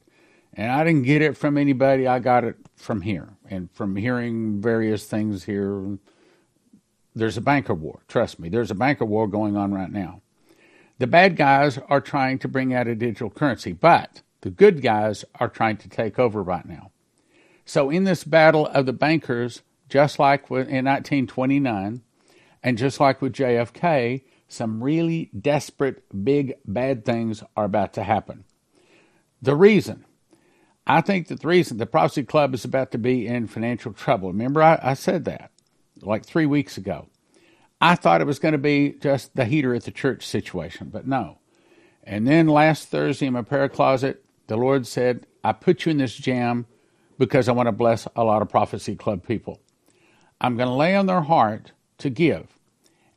And 0.54 0.72
I 0.72 0.84
didn't 0.84 1.04
get 1.04 1.24
it 1.24 1.36
from 1.36 1.58
anybody, 1.58 2.06
I 2.06 2.20
got 2.20 2.44
it 2.44 2.58
from 2.75 3.01
here 3.01 3.30
and 3.50 3.72
from 3.72 3.96
hearing 3.96 4.62
various 4.62 5.06
things 5.06 5.46
here. 5.46 5.98
There's 7.16 7.36
a 7.36 7.42
banker 7.42 7.74
war. 7.74 8.04
Trust 8.08 8.39
me, 8.39 8.48
there's 8.48 8.70
a 8.70 8.75
banker 8.75 9.06
war 9.06 9.28
going 9.28 9.58
on 9.58 9.74
right 9.74 9.92
now. 9.92 10.22
The 11.00 11.08
bad 11.08 11.36
guys 11.36 11.80
are 11.89 12.01
trying 12.01 12.38
to 12.39 12.48
bring 12.48 12.75
out 12.75 12.88
a 12.88 12.94
digital 12.94 13.32
currency, 13.32 13.74
but 13.74 14.22
the 14.42 14.51
good 14.51 14.84
guys 14.84 15.25
are 15.39 15.50
trying 15.50 15.78
to 15.78 15.89
take 15.89 16.20
over 16.20 16.44
right 16.44 16.66
now. 16.66 16.92
So, 17.66 17.89
in 17.89 18.04
this 18.04 18.24
battle 18.24 18.68
of 18.68 18.86
the 18.86 18.94
bankers, 18.94 19.63
just 19.89 20.20
like 20.20 20.51
in 20.51 20.86
1929, 20.86 22.04
and 22.63 22.78
just 22.78 23.00
like 23.00 23.22
with 23.22 23.34
JFK, 23.34 24.24
some 24.48 24.84
really 24.84 25.30
desperate, 25.39 26.04
big, 26.24 26.56
bad 26.66 27.06
things 27.06 27.44
are 27.56 27.66
about 27.66 27.94
to 27.94 28.04
happen. 28.04 28.44
The 29.42 29.56
reason, 29.56 30.06
I 30.86 31.01
think 31.01 31.28
that 31.28 31.42
the 31.42 31.48
reason 31.48 31.78
the 31.78 31.86
Prophecy 31.86 32.24
Club 32.24 32.54
is 32.54 32.66
about 32.66 32.92
to 32.92 32.98
be 32.98 33.28
in 33.28 33.48
financial 33.48 33.94
trouble. 33.94 34.30
Remember, 34.30 34.62
I, 34.62 34.80
I 34.82 34.94
said 34.96 35.25
that 35.25 35.51
like 36.01 36.25
three 36.25 36.46
weeks 36.46 36.78
ago. 36.78 37.08
I 37.82 37.96
thought 37.96 38.22
it 38.22 38.28
was 38.28 38.39
going 38.39 38.51
to 38.54 38.58
be 38.58 38.96
just 39.00 39.36
the 39.36 39.46
heater 39.46 39.74
at 39.74 39.84
the 39.84 39.92
church 39.92 40.25
situation, 40.25 40.89
but 40.92 41.08
no. 41.08 41.38
And 42.04 42.28
then 42.28 42.48
last 42.48 42.89
Thursday 42.89 43.28
in 43.28 43.34
my 43.34 43.42
prayer 43.42 43.70
closet, 43.70 44.25
the 44.48 44.58
Lord 44.58 44.88
said, 44.88 45.28
I 45.44 45.54
put 45.54 45.86
you 45.86 45.92
in 45.92 45.98
this 45.98 46.16
jam 46.16 46.66
because 47.18 47.48
I 47.48 47.54
want 47.54 47.68
to 47.68 47.72
bless 47.72 48.08
a 48.16 48.24
lot 48.24 48.42
of 48.42 48.50
Prophecy 48.50 48.96
Club 48.96 49.25
people. 49.25 49.62
I'm 50.42 50.58
going 50.58 50.70
to 50.70 50.75
lay 50.75 50.96
on 50.96 51.06
their 51.06 51.22
heart 51.22 51.72
to 52.00 52.10
give. 52.10 52.48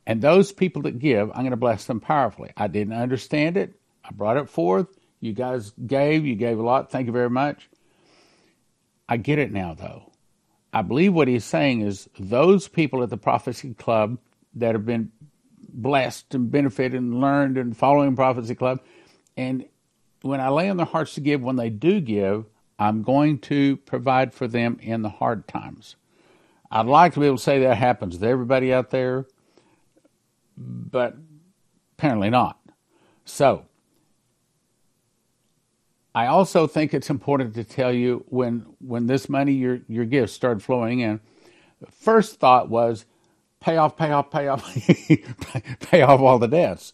And 0.05 0.21
those 0.21 0.51
people 0.51 0.81
that 0.83 0.99
give, 0.99 1.29
I'm 1.31 1.41
going 1.41 1.51
to 1.51 1.57
bless 1.57 1.85
them 1.85 1.99
powerfully. 1.99 2.51
I 2.57 2.67
didn't 2.67 2.93
understand 2.93 3.57
it. 3.57 3.73
I 4.03 4.11
brought 4.11 4.37
it 4.37 4.49
forth. 4.49 4.87
You 5.19 5.33
guys 5.33 5.71
gave. 5.85 6.25
You 6.25 6.35
gave 6.35 6.59
a 6.59 6.63
lot. 6.63 6.91
Thank 6.91 7.07
you 7.07 7.13
very 7.13 7.29
much. 7.29 7.69
I 9.07 9.17
get 9.17 9.39
it 9.39 9.51
now, 9.51 9.73
though. 9.73 10.11
I 10.73 10.81
believe 10.81 11.13
what 11.13 11.27
he's 11.27 11.45
saying 11.45 11.81
is 11.81 12.09
those 12.19 12.67
people 12.67 13.03
at 13.03 13.09
the 13.09 13.17
Prophecy 13.17 13.73
Club 13.75 14.17
that 14.55 14.75
have 14.75 14.85
been 14.85 15.11
blessed 15.69 16.33
and 16.35 16.51
benefited 16.51 16.99
and 16.99 17.21
learned 17.21 17.57
and 17.57 17.75
following 17.77 18.15
Prophecy 18.15 18.55
Club, 18.55 18.79
and 19.37 19.65
when 20.21 20.39
I 20.39 20.49
lay 20.49 20.69
on 20.69 20.77
their 20.77 20.85
hearts 20.85 21.15
to 21.15 21.21
give, 21.21 21.41
when 21.41 21.57
they 21.57 21.69
do 21.69 21.99
give, 21.99 22.45
I'm 22.79 23.03
going 23.03 23.39
to 23.39 23.77
provide 23.77 24.33
for 24.33 24.47
them 24.47 24.77
in 24.81 25.01
the 25.01 25.09
hard 25.09 25.47
times. 25.47 25.95
I'd 26.73 26.87
like 26.87 27.13
to 27.13 27.19
be 27.19 27.27
able 27.27 27.37
to 27.37 27.43
say 27.43 27.59
that 27.59 27.77
happens 27.77 28.17
to 28.17 28.27
everybody 28.27 28.73
out 28.73 28.89
there, 28.89 29.27
but 30.57 31.15
apparently 31.95 32.31
not. 32.31 32.59
So, 33.25 33.67
I 36.15 36.25
also 36.25 36.65
think 36.65 36.95
it's 36.95 37.11
important 37.11 37.53
to 37.55 37.63
tell 37.63 37.91
you 37.91 38.25
when 38.27 38.65
when 38.79 39.05
this 39.05 39.29
money 39.29 39.53
your 39.53 39.81
your 39.87 40.05
gifts 40.05 40.33
started 40.33 40.63
flowing 40.63 40.99
in. 40.99 41.19
First 41.91 42.39
thought 42.39 42.69
was 42.69 43.05
pay 43.59 43.77
off, 43.77 43.95
pay 43.95 44.11
off, 44.11 44.31
pay 44.31 44.47
off, 44.47 44.65
pay 45.79 46.01
off 46.01 46.19
all 46.21 46.39
the 46.39 46.47
debts, 46.47 46.91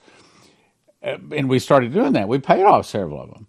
and 1.01 1.48
we 1.48 1.57
started 1.57 1.93
doing 1.93 2.12
that. 2.13 2.27
We 2.27 2.39
paid 2.39 2.63
off 2.63 2.86
several 2.86 3.21
of 3.21 3.29
them. 3.29 3.48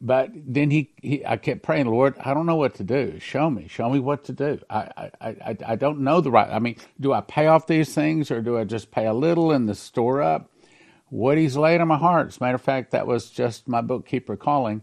But 0.00 0.30
then 0.34 0.70
he, 0.70 0.92
he, 1.00 1.24
I 1.24 1.36
kept 1.36 1.62
praying, 1.62 1.86
Lord, 1.86 2.16
I 2.20 2.34
don't 2.34 2.46
know 2.46 2.56
what 2.56 2.74
to 2.76 2.84
do. 2.84 3.18
Show 3.18 3.48
me, 3.50 3.66
show 3.68 3.88
me 3.88 3.98
what 3.98 4.24
to 4.24 4.32
do. 4.32 4.60
I, 4.68 5.10
I, 5.20 5.28
I, 5.28 5.56
I 5.66 5.76
don't 5.76 6.00
know 6.00 6.20
the 6.20 6.30
right. 6.30 6.50
I 6.50 6.58
mean, 6.58 6.76
do 7.00 7.12
I 7.12 7.20
pay 7.22 7.46
off 7.46 7.66
these 7.66 7.94
things 7.94 8.30
or 8.30 8.42
do 8.42 8.58
I 8.58 8.64
just 8.64 8.90
pay 8.90 9.06
a 9.06 9.14
little 9.14 9.50
and 9.52 9.68
the 9.68 9.74
store 9.74 10.20
up? 10.20 10.50
What 11.08 11.38
he's 11.38 11.56
laid 11.56 11.80
on 11.80 11.88
my 11.88 11.96
heart. 11.96 12.28
As 12.28 12.36
a 12.38 12.42
matter 12.42 12.56
of 12.56 12.62
fact, 12.62 12.90
that 12.90 13.06
was 13.06 13.30
just 13.30 13.68
my 13.68 13.80
bookkeeper 13.80 14.36
calling. 14.36 14.82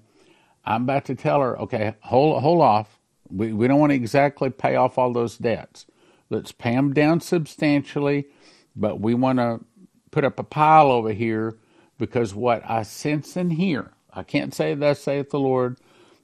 I'm 0.66 0.84
about 0.84 1.06
to 1.06 1.16
tell 1.16 1.42
her, 1.42 1.60
okay, 1.60 1.96
hold, 2.02 2.42
hold 2.42 2.62
off. 2.62 3.00
We, 3.30 3.54
we 3.54 3.68
don't 3.68 3.80
want 3.80 3.92
to 3.92 3.96
exactly 3.96 4.50
pay 4.50 4.76
off 4.76 4.98
all 4.98 5.14
those 5.14 5.38
debts. 5.38 5.86
Let's 6.30 6.52
pay 6.52 6.74
them 6.74 6.94
down 6.94 7.20
substantially, 7.20 8.28
but 8.76 9.00
we 9.00 9.14
want 9.14 9.40
to 9.40 9.60
put 10.12 10.24
up 10.24 10.40
a 10.40 10.44
pile 10.44 10.92
over 10.92 11.12
here 11.12 11.58
because 11.98 12.34
what 12.34 12.64
I 12.68 12.84
sense 12.84 13.36
and 13.36 13.54
hear 13.54 13.92
I 14.16 14.24
can't 14.24 14.54
say 14.54 14.74
thus 14.74 15.02
saith 15.02 15.30
the 15.30 15.40
Lord, 15.40 15.78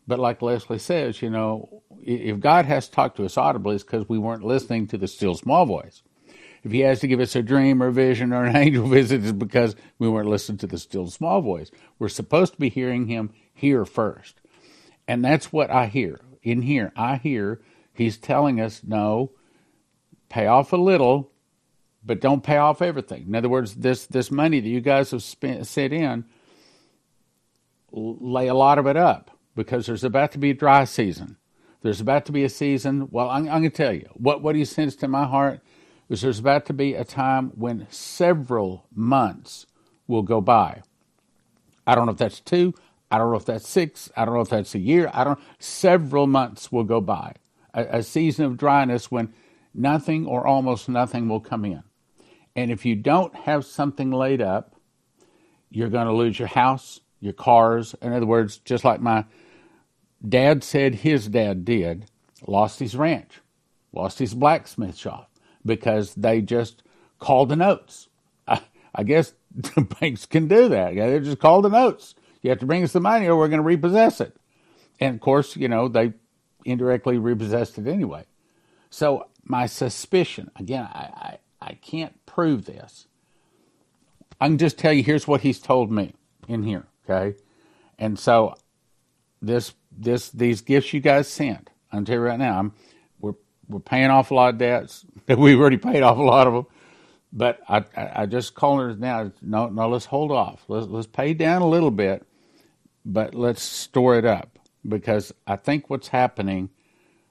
but 0.07 0.19
like 0.19 0.41
Leslie 0.41 0.79
says, 0.79 1.21
you 1.21 1.29
know, 1.29 1.83
if 2.01 2.39
God 2.39 2.65
has 2.65 2.87
talked 2.87 3.17
to 3.17 3.25
us 3.25 3.37
audibly, 3.37 3.75
it's 3.75 3.83
because 3.83 4.07
we 4.07 4.17
weren't 4.17 4.43
listening 4.43 4.87
to 4.87 4.97
the 4.97 5.07
still 5.07 5.35
small 5.35 5.65
voice. 5.65 6.01
If 6.63 6.71
He 6.71 6.81
has 6.81 6.99
to 7.01 7.07
give 7.07 7.19
us 7.19 7.35
a 7.35 7.41
dream 7.41 7.81
or 7.81 7.87
a 7.87 7.93
vision 7.93 8.33
or 8.33 8.45
an 8.45 8.55
angel 8.55 8.87
visit, 8.87 9.23
it's 9.23 9.31
because 9.31 9.75
we 9.97 10.09
weren't 10.09 10.29
listening 10.29 10.57
to 10.59 10.67
the 10.67 10.77
still 10.77 11.07
small 11.07 11.41
voice. 11.41 11.71
We're 11.97 12.09
supposed 12.09 12.53
to 12.53 12.59
be 12.59 12.69
hearing 12.69 13.07
Him 13.07 13.31
here 13.53 13.85
first. 13.85 14.39
And 15.07 15.23
that's 15.23 15.51
what 15.51 15.69
I 15.69 15.87
hear. 15.87 16.19
In 16.43 16.61
here, 16.61 16.91
I 16.95 17.15
hear 17.15 17.61
He's 17.93 18.17
telling 18.17 18.61
us, 18.61 18.81
no, 18.85 19.31
pay 20.29 20.47
off 20.47 20.71
a 20.71 20.77
little, 20.77 21.31
but 22.03 22.21
don't 22.21 22.43
pay 22.43 22.57
off 22.57 22.81
everything. 22.81 23.25
In 23.27 23.35
other 23.35 23.49
words, 23.49 23.75
this, 23.75 24.05
this 24.05 24.31
money 24.31 24.59
that 24.59 24.69
you 24.69 24.79
guys 24.79 25.11
have 25.11 25.23
spent, 25.23 25.67
set 25.67 25.91
in, 25.91 26.25
lay 27.91 28.47
a 28.47 28.53
lot 28.53 28.79
of 28.79 28.87
it 28.87 28.97
up 28.97 29.31
because 29.55 29.85
there's 29.85 30.03
about 30.03 30.31
to 30.33 30.37
be 30.37 30.51
a 30.51 30.53
dry 30.55 30.85
season. 30.85 31.37
There's 31.81 32.01
about 32.01 32.25
to 32.25 32.31
be 32.31 32.43
a 32.43 32.49
season. 32.49 33.07
Well, 33.11 33.29
I'm, 33.29 33.43
I'm 33.43 33.61
going 33.61 33.63
to 33.63 33.69
tell 33.69 33.93
you 33.93 34.09
what, 34.13 34.41
what 34.41 34.55
he 34.55 34.65
sensed 34.65 35.03
in 35.03 35.11
my 35.11 35.25
heart 35.25 35.61
is 36.09 36.21
there's 36.21 36.39
about 36.39 36.65
to 36.67 36.73
be 36.73 36.93
a 36.93 37.05
time 37.05 37.51
when 37.55 37.87
several 37.89 38.85
months 38.93 39.65
will 40.07 40.23
go 40.23 40.41
by 40.41 40.81
I 41.89 41.95
don't 41.95 42.05
know 42.05 42.11
if 42.11 42.19
that's 42.19 42.39
two. 42.39 42.75
I 43.09 43.17
don't 43.17 43.31
know 43.31 43.37
if 43.37 43.45
that's 43.45 43.67
six. 43.67 44.11
I 44.15 44.23
don't 44.23 44.35
know 44.35 44.41
if 44.41 44.49
that's 44.49 44.75
a 44.75 44.79
year. 44.79 45.09
I 45.11 45.23
don't. 45.23 45.39
Several 45.57 46.27
months 46.27 46.71
will 46.71 46.83
go 46.83 47.01
by. 47.01 47.33
A, 47.73 47.97
a 47.97 48.03
season 48.03 48.45
of 48.45 48.57
dryness 48.57 49.09
when 49.09 49.33
nothing 49.73 50.27
or 50.27 50.45
almost 50.45 50.87
nothing 50.87 51.27
will 51.27 51.39
come 51.39 51.65
in. 51.65 51.81
And 52.55 52.69
if 52.69 52.85
you 52.85 52.95
don't 52.95 53.35
have 53.35 53.65
something 53.65 54.11
laid 54.11 54.39
up, 54.39 54.75
you're 55.71 55.89
going 55.89 56.05
to 56.05 56.13
lose 56.13 56.37
your 56.37 56.47
house, 56.47 56.99
your 57.19 57.33
cars. 57.33 57.95
In 58.01 58.13
other 58.13 58.25
words, 58.25 58.57
just 58.57 58.83
like 58.83 59.01
my 59.01 59.25
dad 60.27 60.63
said 60.63 60.95
his 60.95 61.27
dad 61.27 61.65
did, 61.65 62.05
lost 62.45 62.79
his 62.79 62.95
ranch, 62.95 63.41
lost 63.93 64.19
his 64.19 64.33
blacksmith 64.33 64.97
shop 64.97 65.31
because 65.65 66.13
they 66.15 66.41
just 66.41 66.83
called 67.19 67.49
the 67.49 67.55
notes. 67.55 68.07
I, 68.47 68.61
I 68.95 69.03
guess 69.03 69.33
banks 69.99 70.25
can 70.25 70.47
do 70.47 70.69
that. 70.69 70.95
They 70.95 71.19
just 71.19 71.39
call 71.39 71.61
the 71.61 71.69
notes. 71.69 72.15
You 72.41 72.49
have 72.49 72.59
to 72.59 72.65
bring 72.65 72.83
us 72.83 72.93
the 72.93 73.01
money 73.01 73.27
or 73.27 73.35
we're 73.35 73.49
going 73.49 73.61
to 73.61 73.63
repossess 73.63 74.21
it. 74.21 74.35
And 74.99 75.15
of 75.15 75.21
course, 75.21 75.55
you 75.55 75.67
know, 75.67 75.87
they 75.87 76.13
indirectly 76.65 77.17
repossessed 77.17 77.77
it 77.77 77.87
anyway. 77.87 78.25
So 78.89 79.27
my 79.43 79.65
suspicion, 79.65 80.51
again, 80.55 80.83
I, 80.91 80.99
I, 80.99 81.37
I 81.61 81.73
can't 81.75 82.25
prove 82.25 82.65
this. 82.65 83.07
I 84.39 84.47
can 84.47 84.57
just 84.57 84.77
tell 84.77 84.93
you 84.93 85.03
here's 85.03 85.27
what 85.27 85.41
he's 85.41 85.59
told 85.59 85.91
me 85.91 86.13
in 86.47 86.63
here, 86.63 86.87
okay? 87.09 87.37
And 87.97 88.17
so 88.17 88.55
this 89.41 89.73
this 89.91 90.29
these 90.29 90.61
gifts 90.61 90.93
you 90.93 90.99
guys 90.99 91.27
sent, 91.27 91.69
I'm 91.91 92.05
tell 92.05 92.15
you 92.15 92.21
right 92.21 92.39
now, 92.39 92.59
I'm 92.59 92.73
we're 93.19 93.33
we're 93.67 93.79
paying 93.79 94.09
off 94.09 94.31
a 94.31 94.35
lot 94.35 94.53
of 94.53 94.57
debts. 94.59 95.05
that 95.25 95.37
We've 95.39 95.59
already 95.59 95.77
paid 95.77 96.03
off 96.03 96.17
a 96.17 96.21
lot 96.21 96.47
of 96.47 96.53
them. 96.53 96.65
But 97.31 97.59
I, 97.69 97.83
I, 97.95 98.11
I 98.21 98.25
just 98.25 98.55
call 98.55 98.79
her 98.79 98.95
now. 98.95 99.31
No, 99.41 99.67
no, 99.67 99.89
let's 99.89 100.05
hold 100.05 100.31
off. 100.31 100.63
Let's 100.67 100.87
let's 100.87 101.07
pay 101.07 101.33
down 101.33 101.61
a 101.61 101.67
little 101.67 101.91
bit, 101.91 102.25
but 103.05 103.35
let's 103.35 103.61
store 103.61 104.17
it 104.17 104.25
up 104.25 104.57
because 104.87 105.33
I 105.45 105.55
think 105.55 105.89
what's 105.89 106.07
happening, 106.07 106.69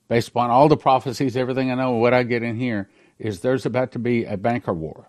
based 0.08 0.28
upon 0.28 0.50
all 0.50 0.68
the 0.68 0.76
prophecies, 0.76 1.36
everything 1.36 1.70
I 1.70 1.74
know, 1.74 1.92
what 1.92 2.14
I 2.14 2.22
get 2.22 2.42
in 2.42 2.56
here, 2.56 2.88
is 3.18 3.40
there's 3.40 3.66
about 3.66 3.92
to 3.92 3.98
be 3.98 4.24
a 4.24 4.36
banker 4.36 4.72
war. 4.72 5.08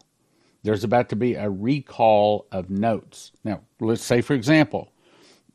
There's 0.63 0.83
about 0.83 1.09
to 1.09 1.15
be 1.15 1.35
a 1.35 1.49
recall 1.49 2.45
of 2.51 2.69
notes. 2.69 3.31
Now, 3.43 3.61
let's 3.79 4.03
say, 4.03 4.21
for 4.21 4.33
example, 4.33 4.91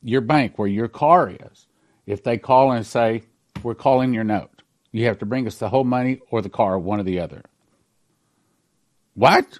your 0.01 0.21
bank 0.21 0.57
where 0.57 0.67
your 0.67 0.87
car 0.87 1.29
is, 1.29 1.67
if 2.05 2.23
they 2.23 2.37
call 2.37 2.71
and 2.71 2.85
say, 2.85 3.23
We're 3.63 3.75
calling 3.75 4.13
your 4.13 4.23
note, 4.23 4.61
you 4.91 5.05
have 5.05 5.19
to 5.19 5.25
bring 5.25 5.47
us 5.47 5.57
the 5.57 5.69
whole 5.69 5.83
money 5.83 6.21
or 6.29 6.41
the 6.41 6.49
car, 6.49 6.77
one 6.79 6.99
or 6.99 7.03
the 7.03 7.19
other. 7.19 7.43
What? 9.13 9.59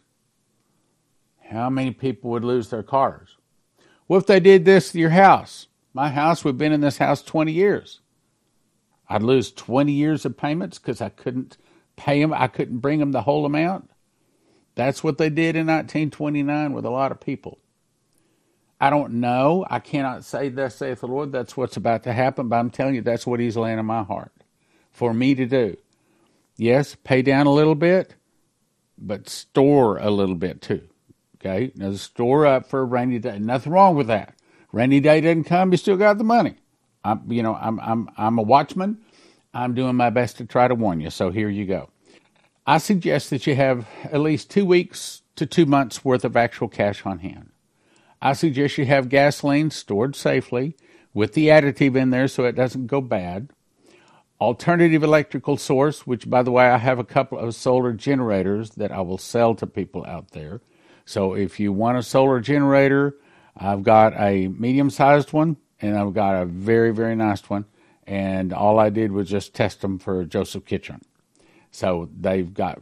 How 1.49 1.69
many 1.69 1.91
people 1.91 2.31
would 2.31 2.43
lose 2.43 2.69
their 2.69 2.83
cars? 2.83 3.37
What 4.07 4.17
if 4.17 4.27
they 4.27 4.39
did 4.39 4.65
this 4.65 4.91
to 4.91 4.99
your 4.99 5.11
house? 5.11 5.67
My 5.93 6.09
house, 6.09 6.43
we've 6.43 6.57
been 6.57 6.73
in 6.73 6.81
this 6.81 6.97
house 6.97 7.21
20 7.21 7.51
years. 7.51 8.01
I'd 9.07 9.23
lose 9.23 9.51
20 9.51 9.91
years 9.91 10.25
of 10.25 10.37
payments 10.37 10.77
because 10.79 11.01
I 11.01 11.09
couldn't 11.09 11.57
pay 11.95 12.19
them. 12.19 12.33
I 12.33 12.47
couldn't 12.47 12.79
bring 12.79 12.99
them 12.99 13.11
the 13.11 13.21
whole 13.21 13.45
amount. 13.45 13.89
That's 14.75 15.03
what 15.03 15.17
they 15.17 15.29
did 15.29 15.55
in 15.55 15.67
1929 15.67 16.73
with 16.73 16.85
a 16.85 16.89
lot 16.89 17.11
of 17.11 17.19
people. 17.19 17.59
I 18.79 18.89
don't 18.89 19.13
know. 19.13 19.65
I 19.69 19.79
cannot 19.79 20.25
say, 20.25 20.49
Thus 20.49 20.75
saith 20.75 20.99
the 20.99 21.07
Lord, 21.07 21.31
that's 21.31 21.55
what's 21.55 21.77
about 21.77 22.03
to 22.03 22.13
happen, 22.13 22.49
but 22.49 22.57
I'm 22.57 22.69
telling 22.69 22.95
you, 22.95 23.01
that's 23.01 23.25
what 23.25 23.39
He's 23.39 23.55
laying 23.55 23.79
in 23.79 23.85
my 23.85 24.03
heart 24.03 24.33
for 24.91 25.13
me 25.13 25.33
to 25.35 25.45
do. 25.45 25.77
Yes, 26.57 26.95
pay 27.03 27.21
down 27.21 27.47
a 27.47 27.53
little 27.53 27.75
bit, 27.75 28.15
but 28.97 29.29
store 29.29 29.97
a 29.97 30.09
little 30.09 30.35
bit 30.35 30.61
too. 30.61 30.87
Okay? 31.35 31.71
Now, 31.75 31.93
store 31.93 32.45
up 32.45 32.67
for 32.69 32.81
a 32.81 32.85
rainy 32.85 33.19
day. 33.19 33.39
Nothing 33.39 33.71
wrong 33.71 33.95
with 33.95 34.07
that. 34.07 34.35
Rainy 34.71 34.99
day 34.99 35.21
doesn't 35.21 35.45
come, 35.45 35.71
you 35.71 35.77
still 35.77 35.97
got 35.97 36.17
the 36.17 36.23
money. 36.23 36.55
I'm, 37.03 37.31
you 37.31 37.43
know, 37.43 37.55
I'm, 37.55 37.79
I'm, 37.79 38.09
I'm 38.17 38.37
a 38.39 38.41
watchman. 38.41 38.99
I'm 39.53 39.73
doing 39.73 39.95
my 39.95 40.09
best 40.09 40.37
to 40.37 40.45
try 40.45 40.67
to 40.67 40.75
warn 40.75 40.99
you. 40.99 41.09
So 41.09 41.29
here 41.29 41.49
you 41.49 41.65
go. 41.65 41.89
I 42.67 42.79
suggest 42.79 43.29
that 43.29 43.45
you 43.45 43.53
have 43.53 43.87
at 44.05 44.21
least 44.21 44.49
two 44.49 44.65
weeks 44.65 45.21
to 45.35 45.45
two 45.45 45.67
months 45.67 46.03
worth 46.03 46.25
of 46.25 46.35
actual 46.35 46.67
cash 46.67 47.05
on 47.05 47.19
hand. 47.19 47.51
I 48.23 48.33
suggest 48.33 48.79
you 48.79 48.87
have 48.87 49.07
gasoline 49.07 49.69
stored 49.69 50.15
safely 50.15 50.75
with 51.13 51.33
the 51.33 51.49
additive 51.49 51.95
in 51.95 52.09
there 52.09 52.27
so 52.27 52.43
it 52.45 52.55
doesn't 52.55 52.87
go 52.87 53.01
bad. 53.01 53.49
Alternative 54.41 55.03
electrical 55.03 55.57
source, 55.57 56.07
which 56.07 56.27
by 56.27 56.41
the 56.41 56.51
way, 56.51 56.65
I 56.65 56.77
have 56.77 56.97
a 56.97 57.03
couple 57.03 57.37
of 57.37 57.53
solar 57.53 57.93
generators 57.93 58.71
that 58.71 58.91
I 58.91 59.01
will 59.01 59.19
sell 59.19 59.53
to 59.55 59.67
people 59.67 60.03
out 60.03 60.31
there. 60.31 60.61
So 61.05 61.35
if 61.35 61.59
you 61.59 61.71
want 61.71 61.99
a 61.99 62.03
solar 62.03 62.39
generator, 62.39 63.15
I've 63.55 63.83
got 63.83 64.19
a 64.19 64.47
medium 64.47 64.89
sized 64.89 65.33
one 65.33 65.57
and 65.79 65.95
I've 65.95 66.15
got 66.15 66.41
a 66.41 66.45
very, 66.45 66.91
very 66.91 67.15
nice 67.15 67.47
one. 67.47 67.65
And 68.07 68.51
all 68.51 68.79
I 68.79 68.89
did 68.89 69.11
was 69.11 69.29
just 69.29 69.53
test 69.53 69.81
them 69.81 69.99
for 69.99 70.25
Joseph 70.25 70.65
Kitchen. 70.65 71.01
So 71.75 72.07
they've 72.17 72.53
got 72.53 72.81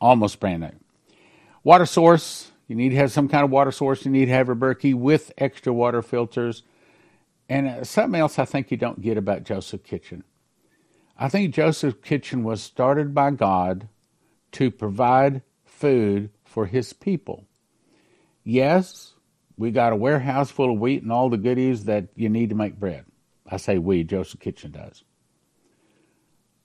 almost 0.00 0.40
brand 0.40 0.62
new. 0.62 0.72
Water 1.62 1.86
source, 1.86 2.50
you 2.66 2.74
need 2.74 2.88
to 2.88 2.96
have 2.96 3.12
some 3.12 3.28
kind 3.28 3.44
of 3.44 3.50
water 3.50 3.70
source. 3.70 4.04
You 4.04 4.10
need 4.10 4.26
to 4.26 4.32
have 4.32 4.48
a 4.48 4.56
Berkey 4.56 4.92
with 4.92 5.32
extra 5.38 5.72
water 5.72 6.02
filters. 6.02 6.64
And 7.48 7.68
uh, 7.68 7.84
something 7.84 8.20
else 8.20 8.40
I 8.40 8.44
think 8.44 8.72
you 8.72 8.76
don't 8.76 9.00
get 9.00 9.16
about 9.16 9.44
Joseph 9.44 9.84
Kitchen. 9.84 10.24
I 11.16 11.28
think 11.28 11.54
Joseph 11.54 12.02
Kitchen 12.02 12.42
was 12.42 12.60
started 12.60 13.14
by 13.14 13.30
God 13.30 13.88
to 14.52 14.72
provide 14.72 15.42
food 15.64 16.30
for 16.44 16.66
his 16.66 16.92
people. 16.92 17.44
Yes, 18.42 19.14
we 19.56 19.70
got 19.70 19.92
a 19.92 19.96
warehouse 19.96 20.50
full 20.50 20.72
of 20.72 20.80
wheat 20.80 21.04
and 21.04 21.12
all 21.12 21.30
the 21.30 21.36
goodies 21.36 21.84
that 21.84 22.08
you 22.16 22.28
need 22.28 22.48
to 22.48 22.56
make 22.56 22.80
bread. 22.80 23.04
I 23.48 23.58
say 23.58 23.78
we, 23.78 24.02
Joseph 24.02 24.40
Kitchen 24.40 24.72
does. 24.72 25.04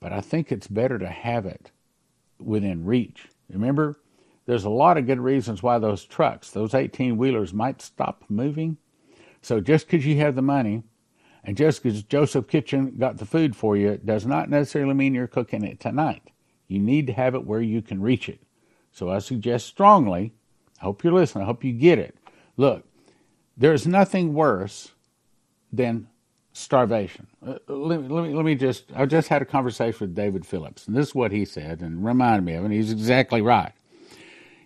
But 0.02 0.12
I 0.12 0.20
think 0.20 0.50
it's 0.50 0.66
better 0.66 0.98
to 0.98 1.08
have 1.08 1.46
it 1.46 1.70
within 2.40 2.84
reach. 2.84 3.28
Remember, 3.48 4.00
there's 4.46 4.64
a 4.64 4.70
lot 4.70 4.98
of 4.98 5.06
good 5.06 5.20
reasons 5.20 5.62
why 5.62 5.78
those 5.78 6.04
trucks, 6.04 6.50
those 6.50 6.74
18 6.74 7.16
wheelers, 7.16 7.54
might 7.54 7.80
stop 7.80 8.24
moving. 8.28 8.78
So 9.42 9.60
just 9.60 9.86
because 9.86 10.04
you 10.04 10.16
have 10.16 10.34
the 10.34 10.42
money 10.42 10.82
and 11.44 11.56
just 11.56 11.84
because 11.84 12.02
Joseph 12.02 12.48
Kitchen 12.48 12.96
got 12.98 13.18
the 13.18 13.24
food 13.24 13.54
for 13.54 13.76
you 13.76 14.00
does 14.04 14.26
not 14.26 14.50
necessarily 14.50 14.94
mean 14.94 15.14
you're 15.14 15.28
cooking 15.28 15.64
it 15.64 15.78
tonight. 15.78 16.32
You 16.66 16.80
need 16.80 17.06
to 17.06 17.12
have 17.12 17.36
it 17.36 17.46
where 17.46 17.62
you 17.62 17.80
can 17.80 18.02
reach 18.02 18.28
it. 18.28 18.42
So 18.90 19.08
I 19.08 19.20
suggest 19.20 19.66
strongly, 19.66 20.32
I 20.80 20.86
hope 20.86 21.04
you're 21.04 21.12
listening, 21.12 21.44
I 21.44 21.46
hope 21.46 21.62
you 21.62 21.72
get 21.72 22.00
it. 22.00 22.16
Look, 22.56 22.84
there's 23.56 23.86
nothing 23.86 24.34
worse 24.34 24.90
than 25.72 26.08
starvation. 26.52 27.26
Uh, 27.46 27.58
let, 27.68 28.10
let, 28.10 28.24
me, 28.24 28.34
let 28.34 28.44
me 28.44 28.54
just, 28.54 28.84
I 28.94 29.06
just 29.06 29.28
had 29.28 29.42
a 29.42 29.46
conversation 29.46 29.98
with 30.00 30.14
David 30.14 30.46
Phillips, 30.46 30.86
and 30.86 30.96
this 30.96 31.08
is 31.08 31.14
what 31.14 31.32
he 31.32 31.44
said, 31.44 31.80
and 31.80 32.04
reminded 32.04 32.44
me 32.44 32.54
of 32.54 32.64
and 32.64 32.72
he's 32.72 32.92
exactly 32.92 33.40
right. 33.40 33.72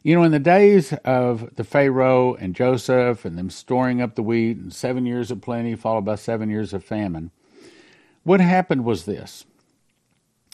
You 0.02 0.14
know, 0.14 0.22
in 0.22 0.30
the 0.30 0.38
days 0.38 0.92
of 1.04 1.56
the 1.56 1.64
Pharaoh 1.64 2.34
and 2.34 2.54
Joseph 2.54 3.24
and 3.24 3.36
them 3.36 3.50
storing 3.50 4.00
up 4.00 4.14
the 4.14 4.22
wheat 4.22 4.56
and 4.56 4.72
seven 4.72 5.04
years 5.04 5.32
of 5.32 5.40
plenty 5.40 5.74
followed 5.74 6.04
by 6.04 6.14
seven 6.14 6.48
years 6.48 6.72
of 6.72 6.84
famine, 6.84 7.32
what 8.22 8.40
happened 8.40 8.84
was 8.84 9.04
this. 9.04 9.44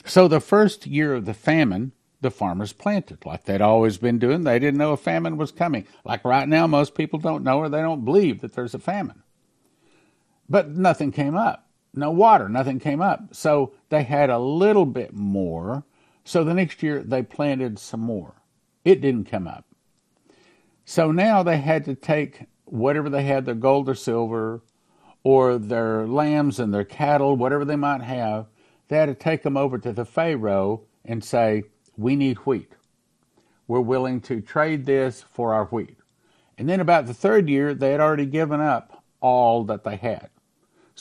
So 0.06 0.26
the 0.26 0.40
first 0.40 0.86
year 0.86 1.14
of 1.14 1.26
the 1.26 1.34
famine, 1.34 1.92
the 2.22 2.30
farmers 2.30 2.72
planted 2.72 3.26
like 3.26 3.44
they'd 3.44 3.60
always 3.60 3.98
been 3.98 4.18
doing. 4.18 4.44
They 4.44 4.58
didn't 4.58 4.78
know 4.78 4.92
a 4.92 4.96
famine 4.96 5.36
was 5.36 5.52
coming. 5.52 5.86
Like 6.04 6.24
right 6.24 6.48
now, 6.48 6.66
most 6.66 6.94
people 6.94 7.18
don't 7.18 7.44
know 7.44 7.58
or 7.58 7.68
they 7.68 7.82
don't 7.82 8.04
believe 8.04 8.40
that 8.40 8.54
there's 8.54 8.74
a 8.74 8.78
famine. 8.78 9.22
But 10.52 10.68
nothing 10.76 11.12
came 11.12 11.34
up. 11.34 11.66
No 11.94 12.10
water, 12.10 12.46
nothing 12.46 12.78
came 12.78 13.00
up. 13.00 13.34
So 13.34 13.72
they 13.88 14.02
had 14.02 14.28
a 14.28 14.38
little 14.38 14.84
bit 14.84 15.14
more. 15.14 15.82
So 16.24 16.44
the 16.44 16.52
next 16.52 16.82
year 16.82 17.02
they 17.02 17.22
planted 17.22 17.78
some 17.78 18.00
more. 18.00 18.34
It 18.84 19.00
didn't 19.00 19.30
come 19.30 19.48
up. 19.48 19.64
So 20.84 21.10
now 21.10 21.42
they 21.42 21.56
had 21.56 21.86
to 21.86 21.94
take 21.94 22.44
whatever 22.66 23.08
they 23.08 23.22
had, 23.22 23.46
their 23.46 23.54
gold 23.54 23.88
or 23.88 23.94
silver, 23.94 24.60
or 25.24 25.56
their 25.56 26.06
lambs 26.06 26.60
and 26.60 26.74
their 26.74 26.84
cattle, 26.84 27.34
whatever 27.34 27.64
they 27.64 27.76
might 27.76 28.02
have, 28.02 28.44
they 28.88 28.98
had 28.98 29.06
to 29.06 29.14
take 29.14 29.42
them 29.44 29.56
over 29.56 29.78
to 29.78 29.90
the 29.90 30.04
Pharaoh 30.04 30.82
and 31.02 31.24
say, 31.24 31.62
We 31.96 32.14
need 32.14 32.36
wheat. 32.44 32.72
We're 33.66 33.80
willing 33.80 34.20
to 34.22 34.42
trade 34.42 34.84
this 34.84 35.22
for 35.22 35.54
our 35.54 35.64
wheat. 35.64 35.96
And 36.58 36.68
then 36.68 36.80
about 36.80 37.06
the 37.06 37.14
third 37.14 37.48
year, 37.48 37.72
they 37.72 37.92
had 37.92 38.00
already 38.00 38.26
given 38.26 38.60
up 38.60 39.02
all 39.22 39.64
that 39.64 39.84
they 39.84 39.96
had. 39.96 40.28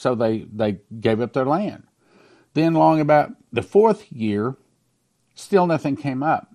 So 0.01 0.15
they, 0.15 0.47
they 0.51 0.79
gave 0.99 1.21
up 1.21 1.33
their 1.33 1.45
land. 1.45 1.83
Then, 2.55 2.73
long 2.73 2.99
about 2.99 3.33
the 3.53 3.61
fourth 3.61 4.11
year, 4.11 4.55
still 5.35 5.67
nothing 5.67 5.95
came 5.95 6.23
up. 6.23 6.51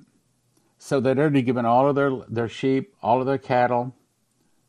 So 0.79 0.99
they'd 0.99 1.17
already 1.17 1.43
given 1.43 1.65
all 1.65 1.89
of 1.89 1.95
their, 1.95 2.11
their 2.29 2.49
sheep, 2.49 2.97
all 3.01 3.21
of 3.21 3.27
their 3.27 3.39
cattle, 3.39 3.95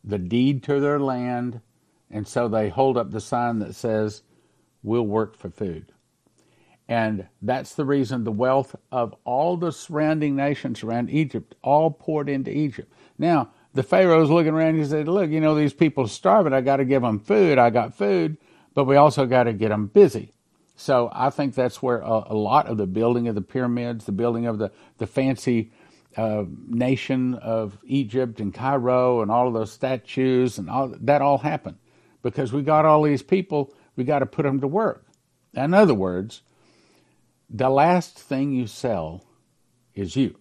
the 0.04 0.20
deed 0.20 0.62
to 0.66 0.80
their 0.80 1.00
land, 1.00 1.60
and 2.12 2.28
so 2.28 2.48
they 2.48 2.70
hold 2.70 2.98
up 2.98 3.10
the 3.10 3.20
sign 3.20 3.58
that 3.60 3.74
says, 3.74 4.22
We'll 4.84 5.08
work 5.08 5.36
for 5.36 5.50
food. 5.50 5.92
And 6.88 7.28
that's 7.42 7.74
the 7.74 7.84
reason 7.84 8.26
the 8.26 8.32
wealth 8.32 8.76
of 8.92 9.16
all 9.24 9.58
the 9.58 9.72
surrounding 9.72 10.36
nations 10.36 10.84
around 10.84 11.10
Egypt 11.10 11.56
all 11.64 11.90
poured 11.90 12.30
into 12.30 12.56
Egypt. 12.56 12.94
Now, 13.18 13.50
the 13.74 13.82
Pharaoh's 13.82 14.30
looking 14.30 14.54
around 14.54 14.76
and 14.76 14.80
he 14.80 14.86
said, 14.86 15.08
Look, 15.08 15.32
you 15.32 15.42
know, 15.42 15.56
these 15.56 15.74
people 15.74 16.06
are 16.06 16.10
starving. 16.10 16.54
I 16.54 16.62
got 16.62 16.78
to 16.78 16.86
give 16.86 17.02
them 17.02 17.20
food. 17.20 17.58
I 17.58 17.72
got 17.72 17.96
food, 17.96 18.38
but 18.78 18.86
we 18.86 18.96
also 18.96 19.26
got 19.26 19.46
to 19.46 19.54
get 19.54 19.70
them 19.70 19.88
busy. 19.88 20.32
So 20.76 21.10
I 21.12 21.32
think 21.32 21.56
that's 21.56 21.82
where 21.82 21.98
a, 21.98 22.26
a, 22.28 22.36
lot 22.36 22.68
of 22.68 22.78
the 22.78 22.86
building 22.86 23.28
of 23.28 23.34
the 23.34 23.42
pyramids, 23.42 24.06
the 24.06 24.12
building 24.12 24.46
of 24.46 24.60
the, 24.60 24.72
the 25.00 25.08
fancy 25.08 25.72
uh, 26.16 26.44
nation 26.68 27.34
of 27.34 27.80
Egypt 27.86 28.40
and 28.40 28.54
Cairo 28.54 29.24
and 29.24 29.32
all 29.32 29.48
of 29.48 29.56
those 29.56 29.72
statues 29.72 30.60
and 30.60 30.70
all 30.70 30.94
that 30.96 31.24
all 31.24 31.40
happened 31.40 31.80
because 32.22 32.54
we 32.54 32.62
got 32.62 32.86
all 32.86 33.02
these 33.02 33.24
people, 33.24 33.74
we 33.96 34.04
got 34.04 34.20
to 34.20 34.28
put 34.28 34.44
them 34.44 34.62
to 34.62 34.68
work. 34.68 35.08
In 35.56 35.74
other 35.74 35.96
words, 35.96 36.44
the 37.50 37.72
last 37.72 38.20
thing 38.20 38.52
you 38.52 38.68
sell 38.68 39.26
is 39.96 40.16
you. 40.16 40.38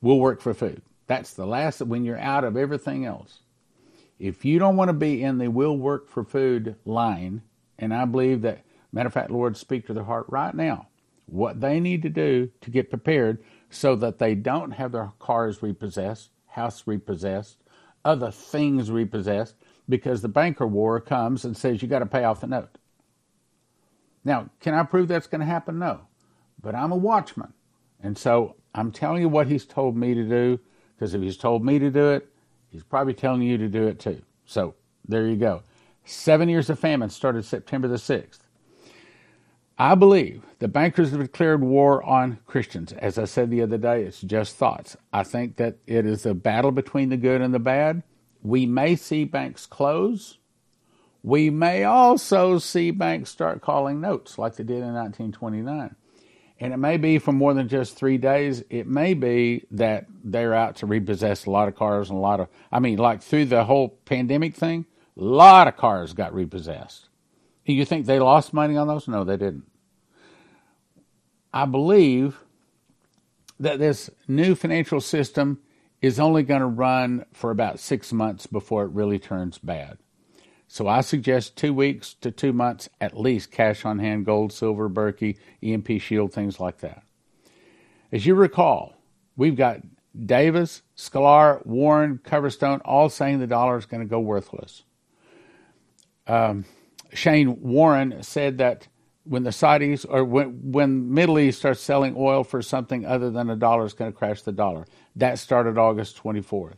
We'll 0.00 0.20
work 0.20 0.40
for 0.40 0.54
food. 0.54 0.82
That's 1.08 1.34
the 1.34 1.46
last, 1.46 1.82
when 1.82 2.04
you're 2.04 2.16
out 2.16 2.44
of 2.44 2.56
everything 2.56 3.06
else. 3.06 3.40
If 4.20 4.44
you 4.44 4.58
don't 4.58 4.76
want 4.76 4.90
to 4.90 4.92
be 4.92 5.22
in 5.22 5.38
the 5.38 5.48
will 5.48 5.78
work 5.78 6.06
for 6.06 6.22
food 6.22 6.76
line, 6.84 7.40
and 7.78 7.94
I 7.94 8.04
believe 8.04 8.42
that, 8.42 8.64
matter 8.92 9.06
of 9.06 9.14
fact, 9.14 9.30
Lord, 9.30 9.56
speak 9.56 9.86
to 9.86 9.94
their 9.94 10.04
heart 10.04 10.26
right 10.28 10.54
now, 10.54 10.88
what 11.24 11.62
they 11.62 11.80
need 11.80 12.02
to 12.02 12.10
do 12.10 12.50
to 12.60 12.70
get 12.70 12.90
prepared 12.90 13.42
so 13.70 13.96
that 13.96 14.18
they 14.18 14.34
don't 14.34 14.72
have 14.72 14.92
their 14.92 15.12
cars 15.18 15.62
repossessed, 15.62 16.28
house 16.48 16.86
repossessed, 16.86 17.56
other 18.04 18.30
things 18.30 18.90
repossessed, 18.90 19.54
because 19.88 20.20
the 20.20 20.28
banker 20.28 20.66
war 20.66 21.00
comes 21.00 21.46
and 21.46 21.56
says 21.56 21.80
you 21.80 21.88
got 21.88 22.00
to 22.00 22.06
pay 22.06 22.24
off 22.24 22.42
the 22.42 22.46
note. 22.46 22.76
Now, 24.22 24.50
can 24.60 24.74
I 24.74 24.82
prove 24.82 25.08
that's 25.08 25.28
going 25.28 25.40
to 25.40 25.46
happen? 25.46 25.78
No. 25.78 26.02
But 26.60 26.74
I'm 26.74 26.92
a 26.92 26.96
watchman. 26.96 27.54
And 28.02 28.18
so 28.18 28.56
I'm 28.74 28.92
telling 28.92 29.22
you 29.22 29.30
what 29.30 29.46
he's 29.46 29.64
told 29.64 29.96
me 29.96 30.12
to 30.12 30.24
do, 30.24 30.60
because 30.94 31.14
if 31.14 31.22
he's 31.22 31.38
told 31.38 31.64
me 31.64 31.78
to 31.78 31.90
do 31.90 32.10
it, 32.10 32.29
he's 32.70 32.82
probably 32.82 33.14
telling 33.14 33.42
you 33.42 33.58
to 33.58 33.68
do 33.68 33.86
it 33.86 33.98
too. 33.98 34.22
So 34.46 34.74
there 35.06 35.26
you 35.26 35.36
go. 35.36 35.62
Seven 36.04 36.48
years 36.48 36.70
of 36.70 36.78
famine 36.78 37.10
started 37.10 37.44
September 37.44 37.88
the 37.88 37.96
6th. 37.96 38.40
I 39.78 39.94
believe 39.94 40.44
the 40.58 40.68
bankers 40.68 41.10
have 41.10 41.20
declared 41.20 41.62
war 41.62 42.02
on 42.02 42.38
Christians. 42.46 42.92
As 42.92 43.16
I 43.16 43.24
said 43.24 43.50
the 43.50 43.62
other 43.62 43.78
day, 43.78 44.02
it's 44.02 44.20
just 44.20 44.56
thoughts. 44.56 44.94
I 45.10 45.22
think 45.22 45.56
that 45.56 45.76
it 45.86 46.04
is 46.04 46.26
a 46.26 46.34
battle 46.34 46.70
between 46.70 47.08
the 47.08 47.16
good 47.16 47.40
and 47.40 47.54
the 47.54 47.58
bad. 47.58 48.02
We 48.42 48.66
may 48.66 48.94
see 48.94 49.24
banks 49.24 49.64
close. 49.64 50.36
We 51.22 51.48
may 51.48 51.84
also 51.84 52.58
see 52.58 52.90
banks 52.90 53.30
start 53.30 53.62
calling 53.62 54.02
notes 54.02 54.36
like 54.36 54.56
they 54.56 54.64
did 54.64 54.82
in 54.82 54.92
1929. 54.94 55.96
And 56.62 56.74
it 56.74 56.76
may 56.76 56.98
be 56.98 57.18
for 57.18 57.32
more 57.32 57.54
than 57.54 57.68
just 57.68 57.96
three 57.96 58.18
days. 58.18 58.62
It 58.68 58.86
may 58.86 59.14
be 59.14 59.64
that 59.70 60.04
they're 60.22 60.54
out 60.54 60.76
to 60.76 60.86
repossess 60.86 61.46
a 61.46 61.50
lot 61.50 61.68
of 61.68 61.74
cars 61.74 62.10
and 62.10 62.18
a 62.18 62.20
lot 62.20 62.38
of, 62.38 62.48
I 62.70 62.80
mean, 62.80 62.98
like 62.98 63.22
through 63.22 63.46
the 63.46 63.64
whole 63.64 63.88
pandemic 64.04 64.54
thing, 64.54 64.84
a 65.16 65.24
lot 65.24 65.68
of 65.68 65.78
cars 65.78 66.12
got 66.12 66.34
repossessed. 66.34 67.08
Do 67.64 67.72
you 67.72 67.86
think 67.86 68.04
they 68.04 68.18
lost 68.18 68.52
money 68.52 68.76
on 68.76 68.88
those? 68.88 69.08
No, 69.08 69.24
they 69.24 69.38
didn't. 69.38 69.64
I 71.52 71.64
believe 71.64 72.36
that 73.58 73.78
this 73.78 74.10
new 74.28 74.54
financial 74.54 75.00
system 75.00 75.60
is 76.02 76.20
only 76.20 76.42
going 76.42 76.60
to 76.60 76.66
run 76.66 77.24
for 77.32 77.50
about 77.50 77.80
six 77.80 78.12
months 78.12 78.46
before 78.46 78.84
it 78.84 78.90
really 78.90 79.18
turns 79.18 79.58
bad. 79.58 79.98
So 80.72 80.86
I 80.86 81.00
suggest 81.00 81.56
two 81.56 81.74
weeks 81.74 82.14
to 82.20 82.30
two 82.30 82.52
months 82.52 82.88
at 83.00 83.18
least 83.18 83.50
cash 83.50 83.84
on 83.84 83.98
hand, 83.98 84.24
gold, 84.24 84.52
silver, 84.52 84.88
Berkey, 84.88 85.36
EMP 85.64 86.00
Shield, 86.00 86.32
things 86.32 86.60
like 86.60 86.78
that. 86.78 87.02
As 88.12 88.24
you 88.24 88.36
recall, 88.36 88.94
we've 89.36 89.56
got 89.56 89.80
Davis, 90.26 90.82
Sklar, 90.96 91.66
Warren, 91.66 92.20
Coverstone 92.22 92.80
all 92.84 93.08
saying 93.08 93.40
the 93.40 93.48
dollar 93.48 93.78
is 93.78 93.86
going 93.86 94.00
to 94.00 94.08
go 94.08 94.20
worthless. 94.20 94.84
Um, 96.28 96.64
Shane 97.12 97.60
Warren 97.60 98.22
said 98.22 98.58
that 98.58 98.86
when 99.24 99.42
the 99.42 99.50
Saudis 99.50 100.06
or 100.08 100.22
when 100.22 100.70
when 100.70 101.12
Middle 101.12 101.40
East 101.40 101.58
starts 101.58 101.80
selling 101.80 102.14
oil 102.16 102.44
for 102.44 102.62
something 102.62 103.04
other 103.04 103.32
than 103.32 103.50
a 103.50 103.56
dollar, 103.56 103.86
it's 103.86 103.94
going 103.94 104.12
to 104.12 104.16
crash 104.16 104.42
the 104.42 104.52
dollar. 104.52 104.86
That 105.16 105.40
started 105.40 105.78
August 105.78 106.22
24th. 106.22 106.76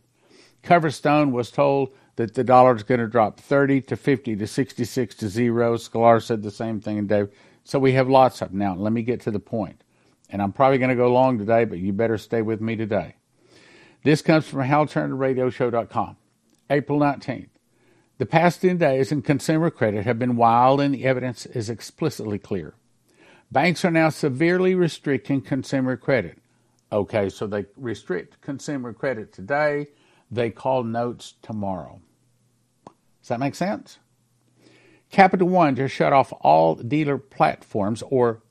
Coverstone 0.63 1.33
was 1.33 1.51
told 1.51 1.93
that 2.17 2.35
the 2.35 2.45
dollar 2.45 2.77
is 2.77 2.83
going 2.83 3.01
to 3.01 3.07
drop 3.07 3.41
30 3.41 3.81
to 3.83 3.97
50 3.97 4.37
to 4.37 4.47
66 4.47 5.15
to 5.17 5.29
zero. 5.29 5.77
Sklar 5.77 6.23
said 6.23 6.43
the 6.43 6.51
same 6.51 6.81
thing, 6.81 6.99
and 6.99 7.09
Dave. 7.09 7.29
So 7.65 7.79
we 7.79 7.93
have 7.93 8.09
lots 8.09 8.43
of 8.43 8.51
them. 8.51 8.59
Now 8.59 8.75
let 8.75 8.93
me 8.93 9.03
get 9.03 9.21
to 9.23 9.31
the 9.31 9.41
point, 9.41 9.83
and 10.31 10.43
I'm 10.43 10.53
probably 10.53 10.79
going 10.79 10.91
to 10.91 10.97
go 10.97 11.13
long 11.13 11.39
today, 11.39 11.65
but 11.65 11.79
you 11.79 11.93
better 11.93 12.19
stay 12.19 12.43
with 12.43 12.61
me 12.61 12.77
today. 12.77 13.17
This 14.05 14.21
comes 14.21 14.49
from 14.49 14.63
HalTurnerRadioShow.com, 14.63 16.17
April 16.71 16.99
19th. 16.99 17.49
The 18.19 18.27
past 18.27 18.63
10 18.63 18.79
days 18.79 19.11
in 19.11 19.23
consumer 19.23 19.71
credit 19.71 20.05
have 20.05 20.19
been 20.19 20.37
wild, 20.37 20.81
and 20.81 20.95
the 20.95 21.05
evidence 21.05 21.47
is 21.47 21.71
explicitly 21.71 22.39
clear. 22.39 22.75
Banks 23.51 23.85
are 23.85 23.91
now 23.91 24.09
severely 24.09 24.75
restricting 24.75 25.41
consumer 25.41 25.97
credit. 25.97 26.39
Okay, 26.91 27.29
so 27.29 27.47
they 27.47 27.67
restrict 27.77 28.41
consumer 28.41 28.93
credit 28.93 29.33
today, 29.33 29.89
they 30.33 30.51
call 30.51 30.83
notes 30.83 31.35
tomorrow. 31.43 32.01
Does 32.87 33.29
that 33.29 33.41
make 33.41 33.55
sense? 33.55 33.99
Capital 35.11 35.47
One 35.47 35.77
just 35.77 35.95
shut 35.95 36.13
off 36.13 36.33
all 36.41 36.75
dealer 36.75 37.19
platforms 37.19 38.03
or 38.09 38.43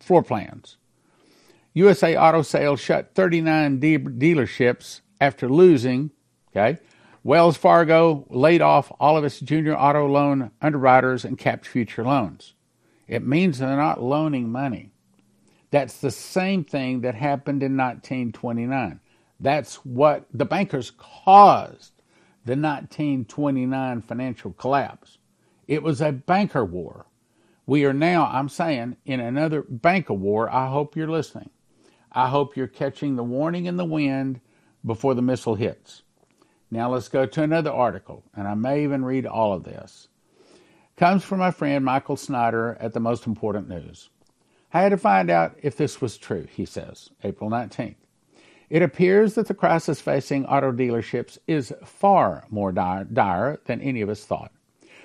floor 0.00 0.22
plans. 0.22 0.76
USA 1.72 2.16
Auto 2.16 2.42
Sales 2.42 2.80
shut 2.80 3.14
39 3.14 3.78
de- 3.78 3.98
dealerships 3.98 5.02
after 5.20 5.48
losing, 5.48 6.10
okay, 6.50 6.80
Wells 7.22 7.56
Fargo 7.56 8.26
laid 8.28 8.60
off 8.60 8.90
all 8.98 9.16
of 9.16 9.24
its 9.24 9.38
junior 9.38 9.76
auto 9.76 10.08
loan 10.08 10.50
underwriters 10.60 11.24
and 11.24 11.38
capped 11.38 11.66
future 11.66 12.02
loans. 12.02 12.54
It 13.06 13.24
means 13.24 13.58
they're 13.58 13.76
not 13.76 14.02
loaning 14.02 14.50
money. 14.50 14.90
That's 15.70 15.98
the 15.98 16.10
same 16.10 16.64
thing 16.64 17.02
that 17.02 17.14
happened 17.14 17.62
in 17.62 17.76
1929. 17.76 19.00
That's 19.40 19.76
what 19.76 20.26
the 20.32 20.44
bankers 20.44 20.92
caused 20.98 21.92
the 22.44 22.52
1929 22.52 24.02
financial 24.02 24.52
collapse. 24.52 25.18
It 25.66 25.82
was 25.82 26.00
a 26.00 26.12
banker 26.12 26.64
war. 26.64 27.06
We 27.66 27.84
are 27.84 27.92
now, 27.92 28.26
I'm 28.26 28.48
saying, 28.48 28.96
in 29.04 29.20
another 29.20 29.62
banker 29.62 30.14
war. 30.14 30.50
I 30.50 30.68
hope 30.68 30.96
you're 30.96 31.08
listening. 31.08 31.50
I 32.12 32.28
hope 32.28 32.56
you're 32.56 32.66
catching 32.66 33.16
the 33.16 33.22
warning 33.22 33.66
in 33.66 33.76
the 33.76 33.84
wind 33.84 34.40
before 34.84 35.14
the 35.14 35.22
missile 35.22 35.54
hits. 35.54 36.02
Now 36.70 36.90
let's 36.90 37.08
go 37.08 37.26
to 37.26 37.42
another 37.42 37.70
article, 37.70 38.24
and 38.34 38.48
I 38.48 38.54
may 38.54 38.82
even 38.82 39.04
read 39.04 39.26
all 39.26 39.52
of 39.52 39.64
this. 39.64 40.08
Comes 40.96 41.24
from 41.24 41.38
my 41.38 41.50
friend 41.50 41.84
Michael 41.84 42.16
Snyder 42.16 42.76
at 42.80 42.92
the 42.92 43.00
Most 43.00 43.26
Important 43.26 43.68
News. 43.68 44.10
I 44.72 44.82
had 44.82 44.90
to 44.90 44.96
find 44.96 45.30
out 45.30 45.56
if 45.62 45.76
this 45.76 46.00
was 46.00 46.18
true, 46.18 46.46
he 46.50 46.64
says, 46.64 47.10
April 47.24 47.50
19th. 47.50 47.96
It 48.70 48.82
appears 48.82 49.34
that 49.34 49.48
the 49.48 49.54
crisis 49.54 50.00
facing 50.00 50.46
auto 50.46 50.70
dealerships 50.70 51.38
is 51.48 51.74
far 51.84 52.46
more 52.50 52.70
dire, 52.70 53.04
dire 53.04 53.58
than 53.66 53.80
any 53.80 54.00
of 54.00 54.08
us 54.08 54.24
thought. 54.24 54.52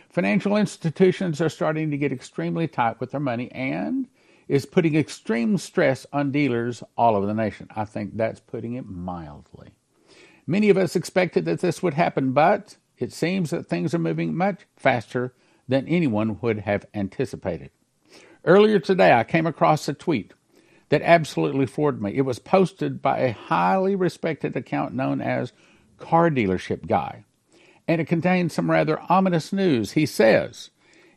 Financial 0.07 0.55
institutions 0.55 1.41
are 1.41 1.49
starting 1.49 1.89
to 1.89 1.97
get 1.97 2.11
extremely 2.11 2.67
tight 2.67 2.99
with 2.99 3.11
their 3.11 3.19
money 3.19 3.51
and 3.51 4.07
is 4.47 4.67
putting 4.67 4.95
extreme 4.95 5.57
stress 5.57 6.05
on 6.13 6.31
dealers 6.31 6.83
all 6.95 7.15
over 7.15 7.25
the 7.25 7.33
nation. 7.33 7.67
I 7.75 7.85
think 7.85 8.15
that's 8.15 8.39
putting 8.39 8.75
it 8.75 8.85
mildly. 8.85 9.71
Many 10.45 10.69
of 10.69 10.77
us 10.77 10.95
expected 10.95 11.45
that 11.45 11.61
this 11.61 11.81
would 11.81 11.95
happen, 11.95 12.33
but 12.33 12.77
it 12.99 13.11
seems 13.11 13.49
that 13.49 13.67
things 13.67 13.95
are 13.95 13.99
moving 13.99 14.35
much 14.37 14.67
faster 14.77 15.33
than 15.67 15.87
anyone 15.87 16.39
would 16.41 16.59
have 16.59 16.85
anticipated. 16.93 17.71
Earlier 18.45 18.77
today, 18.77 19.11
I 19.11 19.23
came 19.23 19.47
across 19.47 19.87
a 19.87 19.93
tweet 19.93 20.33
that 20.95 21.01
absolutely 21.01 21.65
floored 21.65 22.01
me. 22.01 22.15
It 22.15 22.21
was 22.21 22.39
posted 22.39 23.01
by 23.01 23.19
a 23.19 23.33
highly 23.33 23.97
respected 23.97 24.55
account 24.55 24.93
known 24.93 25.19
as 25.19 25.51
Car 25.97 26.29
Dealership 26.29 26.87
Guy, 26.87 27.25
and 27.85 27.99
it 27.99 28.07
contains 28.07 28.53
some 28.53 28.71
rather 28.71 29.01
ominous 29.09 29.51
news. 29.51 29.91
He 29.91 30.05
says, 30.05 30.69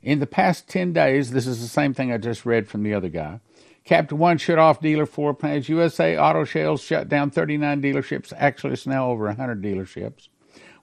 in 0.02 0.18
the 0.18 0.26
past 0.26 0.66
10 0.66 0.92
days, 0.92 1.30
this 1.30 1.46
is 1.46 1.60
the 1.60 1.68
same 1.68 1.94
thing 1.94 2.12
I 2.12 2.18
just 2.18 2.44
read 2.44 2.66
from 2.66 2.82
the 2.82 2.92
other 2.92 3.08
guy, 3.08 3.38
Capital 3.84 4.18
One 4.18 4.36
shut 4.36 4.58
off 4.58 4.80
dealer 4.80 5.06
floor 5.06 5.32
plans. 5.32 5.68
USA 5.68 6.18
Auto 6.18 6.44
Sales 6.44 6.82
shut 6.82 7.08
down 7.08 7.30
39 7.30 7.80
dealerships. 7.80 8.32
Actually, 8.36 8.72
it's 8.72 8.84
now 8.84 9.12
over 9.12 9.26
100 9.26 9.62
dealerships. 9.62 10.28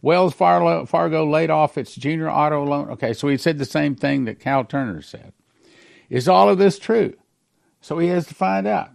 Wells 0.01 0.34
Fargo 0.34 1.29
laid 1.29 1.49
off 1.49 1.77
its 1.77 1.95
junior 1.95 2.29
auto 2.29 2.63
loan. 2.63 2.91
Okay, 2.91 3.12
so 3.12 3.27
he 3.27 3.36
said 3.36 3.58
the 3.58 3.65
same 3.65 3.93
thing 3.93 4.23
that 4.23 4.41
Hal 4.41 4.63
Turner 4.63 5.01
said. 5.01 5.34
Is 6.10 6.29
all 6.29 6.47
of 6.47 6.60
this 6.60 6.79
true? 6.79 7.15
So 7.86 8.00
he 8.00 8.08
has 8.08 8.26
to 8.26 8.34
find 8.34 8.65
out. 8.65 8.89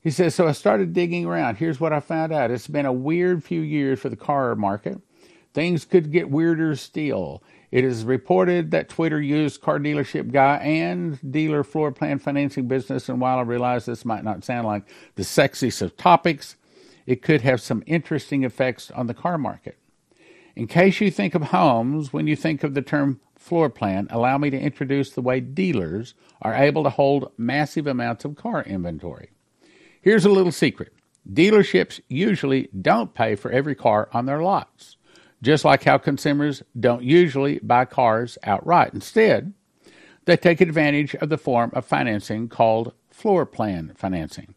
He 0.00 0.10
says, 0.10 0.34
So 0.34 0.48
I 0.48 0.52
started 0.52 0.92
digging 0.92 1.24
around. 1.24 1.54
Here's 1.54 1.78
what 1.78 1.92
I 1.92 2.00
found 2.00 2.32
out. 2.32 2.50
It's 2.50 2.66
been 2.66 2.84
a 2.84 2.92
weird 2.92 3.44
few 3.44 3.60
years 3.60 4.00
for 4.00 4.08
the 4.08 4.16
car 4.16 4.56
market. 4.56 5.00
Things 5.54 5.84
could 5.84 6.10
get 6.10 6.28
weirder 6.28 6.74
still. 6.74 7.44
It 7.70 7.84
is 7.84 8.04
reported 8.04 8.72
that 8.72 8.88
Twitter 8.88 9.22
used 9.22 9.60
car 9.60 9.78
dealership 9.78 10.32
guy 10.32 10.56
and 10.56 11.20
dealer 11.30 11.62
floor 11.62 11.92
plan 11.92 12.18
financing 12.18 12.66
business. 12.66 13.08
And 13.08 13.20
while 13.20 13.38
I 13.38 13.42
realize 13.42 13.86
this 13.86 14.04
might 14.04 14.24
not 14.24 14.42
sound 14.42 14.66
like 14.66 14.82
the 15.14 15.22
sexiest 15.22 15.80
of 15.80 15.96
topics, 15.96 16.56
it 17.06 17.22
could 17.22 17.42
have 17.42 17.60
some 17.60 17.84
interesting 17.86 18.42
effects 18.42 18.90
on 18.90 19.06
the 19.06 19.14
car 19.14 19.38
market. 19.38 19.78
In 20.56 20.66
case 20.66 21.00
you 21.00 21.12
think 21.12 21.36
of 21.36 21.42
homes 21.42 22.12
when 22.12 22.26
you 22.26 22.34
think 22.34 22.64
of 22.64 22.74
the 22.74 22.82
term 22.82 23.20
floor 23.48 23.70
plan, 23.70 24.06
allow 24.10 24.38
me 24.38 24.50
to 24.50 24.60
introduce 24.60 25.10
the 25.10 25.22
way 25.22 25.40
dealers 25.40 26.14
are 26.42 26.54
able 26.54 26.84
to 26.84 26.90
hold 26.90 27.32
massive 27.36 27.86
amounts 27.86 28.24
of 28.24 28.36
car 28.36 28.62
inventory. 28.62 29.30
Here's 30.02 30.24
a 30.24 30.30
little 30.30 30.52
secret 30.52 30.92
dealerships 31.30 32.00
usually 32.08 32.68
don't 32.80 33.14
pay 33.14 33.34
for 33.34 33.50
every 33.50 33.74
car 33.74 34.08
on 34.12 34.26
their 34.26 34.42
lots, 34.42 34.96
just 35.42 35.64
like 35.64 35.84
how 35.84 35.98
consumers 35.98 36.62
don't 36.78 37.02
usually 37.02 37.58
buy 37.58 37.84
cars 37.84 38.38
outright. 38.44 38.94
Instead, 38.94 39.52
they 40.24 40.36
take 40.36 40.60
advantage 40.60 41.14
of 41.16 41.28
the 41.28 41.38
form 41.38 41.70
of 41.74 41.84
financing 41.84 42.48
called 42.48 42.92
floor 43.10 43.46
plan 43.46 43.92
financing. 43.96 44.54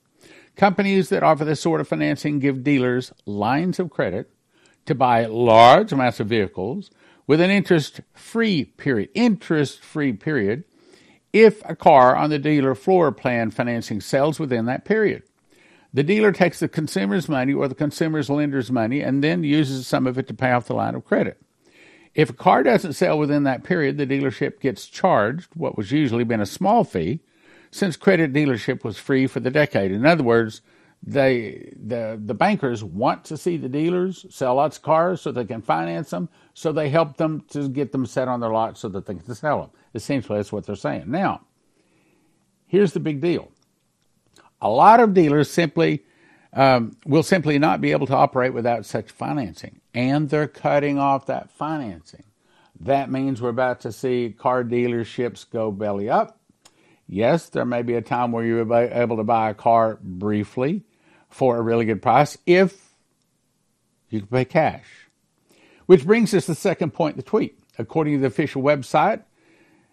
Companies 0.56 1.10
that 1.10 1.24
offer 1.24 1.46
this 1.46 1.62
sort 1.62 1.82
of 1.82 1.88
financing 1.88 2.40
give 2.40 2.64
dealers 2.64 3.14
lines 3.26 3.80
of 3.80 3.90
credit 3.90 4.30
to 4.86 4.94
buy 4.94 5.26
large 5.26 5.92
amounts 5.92 6.20
of 6.20 6.28
vehicles 6.28 6.92
with 7.28 7.42
an 7.42 7.50
interest 7.50 8.02
free 8.14 8.66
period. 8.66 9.10
Interest 9.14 9.80
free 9.80 10.14
period 10.14 10.64
if 11.34 11.62
a 11.66 11.76
car 11.76 12.16
on 12.16 12.30
the 12.30 12.40
dealer 12.40 12.76
floor 12.76 13.12
plan 13.12 13.52
financing 13.52 14.02
sells 14.02 14.40
within 14.40 14.66
that 14.66 14.86
period. 14.86 15.24
The 15.94 16.04
dealer 16.04 16.32
takes 16.32 16.60
the 16.60 16.68
consumer's 16.68 17.28
money 17.28 17.54
or 17.54 17.68
the 17.68 17.76
consumer's 17.76 18.30
lender's 18.30 18.72
money 18.72 19.02
and 19.02 19.24
then 19.24 19.44
uses 19.44 19.88
some 19.88 20.08
of 20.08 20.18
it 20.18 20.28
to 20.28 20.34
pay 20.34 20.52
off 20.52 20.68
the 20.68 20.74
line 20.74 20.96
of 20.96 21.06
credit. 21.06 21.42
If 22.14 22.30
a 22.30 22.34
car 22.34 22.64
doesn't 22.64 22.94
sell 22.94 23.18
within 23.18 23.44
that 23.44 23.64
period, 23.64 23.98
the 23.98 24.08
dealership 24.08 24.60
gets 24.60 24.88
charged 24.88 25.50
what 25.56 25.78
was 25.78 25.92
usually 25.92 26.24
been 26.26 26.42
a 26.42 26.46
small 26.46 26.84
fee, 26.84 27.22
since 27.72 27.96
credit 27.96 28.34
dealership 28.34 28.84
was 28.84 28.98
free 28.98 29.28
for 29.28 29.40
the 29.40 29.52
decade. 29.52 29.92
In 29.92 30.06
other 30.06 30.24
words, 30.24 30.62
they 31.04 31.74
the 31.84 32.22
the 32.24 32.34
bankers 32.34 32.84
want 32.84 33.26
to 33.26 33.38
see 33.38 33.58
the 33.58 33.70
dealers 33.70 34.26
sell 34.30 34.56
lots 34.56 34.78
of 34.78 34.84
cars 34.84 35.22
so 35.22 35.32
they 35.32 35.46
can 35.46 35.62
finance 35.62 36.12
them, 36.12 36.30
so 36.54 36.72
they 36.72 36.90
help 36.90 37.18
them 37.18 37.44
to 37.50 37.68
get 37.70 37.92
them 37.92 38.06
set 38.06 38.28
on 38.28 38.40
their 38.40 38.52
lot 38.52 38.78
so 38.78 38.88
that 38.90 39.06
they 39.06 39.16
can 39.16 39.36
sell 39.36 39.62
them. 39.62 39.70
Essentially, 39.96 40.38
that's 40.38 40.52
what 40.52 40.66
they're 40.66 40.76
saying. 40.76 41.06
Now, 41.08 41.42
here's 42.68 42.94
the 42.94 43.00
big 43.00 43.20
deal: 43.20 43.52
a 44.62 44.70
lot 44.70 45.00
of 45.00 45.16
dealers 45.16 45.50
simply 45.50 46.04
um, 46.54 46.96
will 47.06 47.24
simply 47.24 47.58
not 47.58 47.82
be 47.82 47.92
able 47.92 48.08
to 48.08 48.16
operate 48.16 48.54
without 48.54 48.86
such 48.86 49.10
financing, 49.10 49.82
and 49.96 50.30
they're 50.30 50.48
cutting 50.48 51.00
off 51.00 51.26
that 51.26 51.50
financing. 51.50 52.24
That 52.80 53.12
means 53.12 53.42
we're 53.42 53.50
about 53.50 53.82
to 53.82 53.92
see 53.92 54.36
car 54.38 54.64
dealerships 54.64 55.50
go 55.50 55.72
belly 55.72 56.10
up. 56.10 56.40
Yes, 57.08 57.50
there 57.50 57.66
may 57.66 57.82
be 57.82 57.96
a 57.96 58.02
time 58.02 58.32
where 58.32 58.46
you're 58.46 58.72
able 58.72 59.18
to 59.18 59.24
buy 59.24 59.50
a 59.50 59.54
car 59.54 60.00
briefly 60.02 60.84
for 61.32 61.58
a 61.58 61.62
really 61.62 61.86
good 61.86 62.02
price 62.02 62.38
if 62.46 62.92
you 64.10 64.20
can 64.20 64.28
pay 64.28 64.46
cash. 64.46 64.86
Which 65.88 66.06
brings 66.06 66.34
us 66.34 66.46
to 66.46 66.52
the 66.52 66.56
second 66.56 66.94
point 66.94 67.16
in 67.16 67.18
the 67.18 67.24
tweet. 67.24 67.58
According 67.78 68.14
to 68.14 68.20
the 68.22 68.28
official 68.28 68.62
website, 68.62 69.24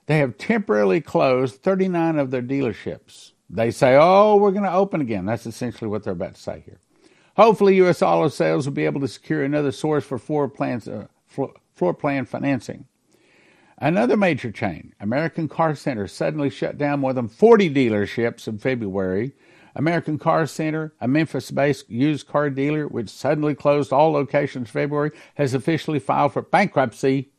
they 0.07 0.19
have 0.19 0.37
temporarily 0.37 1.01
closed 1.01 1.63
39 1.63 2.19
of 2.19 2.31
their 2.31 2.43
dealerships 2.43 3.33
they 3.51 3.71
say, 3.71 3.97
oh, 3.99 4.37
we're 4.37 4.51
going 4.51 4.65
to 4.65 4.73
open 4.73 5.01
again. 5.01 5.25
That's 5.25 5.47
essentially 5.47 5.89
what 5.89 6.05
they're 6.05 6.13
about 6.13 6.35
to 6.35 6.41
say 6.41 6.63
here. 6.65 6.79
Hopefully, 7.37 7.77
U.S. 7.77 8.03
auto 8.03 8.29
sales 8.29 8.67
will 8.67 8.75
be 8.75 8.85
able 8.85 9.01
to 9.01 9.09
secure 9.09 9.43
another 9.43 9.73
source 9.73 10.05
for 10.05 10.19
floor, 10.19 10.49
plans, 10.49 10.89
uh, 10.89 11.07
floor, 11.27 11.55
floor 11.73 11.95
plan 11.95 12.27
financing. 12.27 12.87
Another 13.79 14.17
major 14.17 14.51
chain, 14.51 14.93
American 14.99 15.49
Car 15.49 15.77
Center, 15.77 16.09
suddenly 16.09 16.51
shut 16.51 16.77
down 16.77 16.99
more 16.99 17.13
than 17.13 17.29
40 17.29 17.73
dealerships 17.73 18.49
in 18.49 18.59
February. 18.59 19.33
American 19.75 20.19
Car 20.19 20.47
Center, 20.47 20.93
a 21.01 21.09
Memphis 21.09 21.51
based 21.51 21.89
used 21.91 22.27
car 22.27 22.51
dealer 22.51 22.87
which 22.87 23.09
suddenly 23.09 23.55
closed 23.55 23.93
all 23.93 24.13
locations 24.13 24.71
February, 24.71 25.11
has 25.35 25.55
officially 25.55 25.99
filed 25.99 26.33
for 26.33 26.43
bankruptcy. 26.43 27.31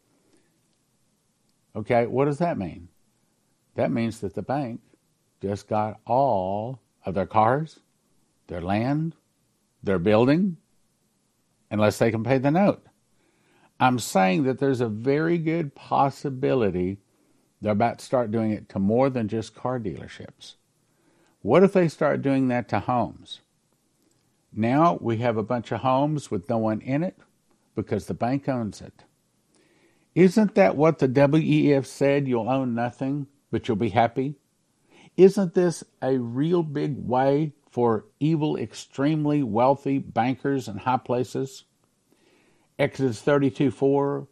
Okay, 1.75 2.05
what 2.05 2.25
does 2.25 2.39
that 2.39 2.57
mean? 2.57 2.89
That 3.75 3.91
means 3.91 4.19
that 4.19 4.35
the 4.35 4.41
bank 4.41 4.81
just 5.41 5.67
got 5.67 5.99
all 6.05 6.81
of 7.05 7.13
their 7.13 7.25
cars, 7.25 7.79
their 8.47 8.61
land, 8.61 9.15
their 9.81 9.99
building, 9.99 10.57
unless 11.71 11.97
they 11.97 12.11
can 12.11 12.23
pay 12.23 12.37
the 12.37 12.51
note. 12.51 12.85
I'm 13.79 13.99
saying 13.99 14.43
that 14.43 14.59
there's 14.59 14.81
a 14.81 14.89
very 14.89 15.37
good 15.37 15.73
possibility 15.73 16.97
they're 17.61 17.71
about 17.73 17.99
to 17.99 18.05
start 18.05 18.31
doing 18.31 18.51
it 18.51 18.69
to 18.69 18.79
more 18.79 19.09
than 19.09 19.27
just 19.27 19.55
car 19.55 19.79
dealerships. 19.79 20.55
What 21.41 21.63
if 21.63 21.73
they 21.73 21.87
start 21.87 22.21
doing 22.21 22.49
that 22.49 22.67
to 22.69 22.79
homes? 22.79 23.39
Now 24.51 24.97
we 24.99 25.17
have 25.17 25.37
a 25.37 25.43
bunch 25.43 25.71
of 25.71 25.81
homes 25.81 26.29
with 26.29 26.49
no 26.49 26.57
one 26.57 26.81
in 26.81 27.03
it 27.03 27.17
because 27.75 28.07
the 28.07 28.13
bank 28.13 28.49
owns 28.49 28.81
it. 28.81 29.05
Isn't 30.15 30.55
that 30.55 30.75
what 30.75 30.99
the 30.99 31.07
WEF 31.07 31.85
said? 31.85 32.27
You'll 32.27 32.49
own 32.49 32.75
nothing, 32.75 33.27
but 33.51 33.67
you'll 33.67 33.77
be 33.77 33.89
happy? 33.89 34.35
Isn't 35.15 35.53
this 35.53 35.83
a 36.01 36.17
real 36.17 36.63
big 36.63 36.97
way 36.97 37.53
for 37.71 38.05
evil, 38.19 38.57
extremely 38.57 39.43
wealthy 39.43 39.97
bankers 39.97 40.67
and 40.67 40.81
high 40.81 40.97
places? 40.97 41.65
Exodus 42.77 43.21
32 43.21 43.71
4. 43.71 44.27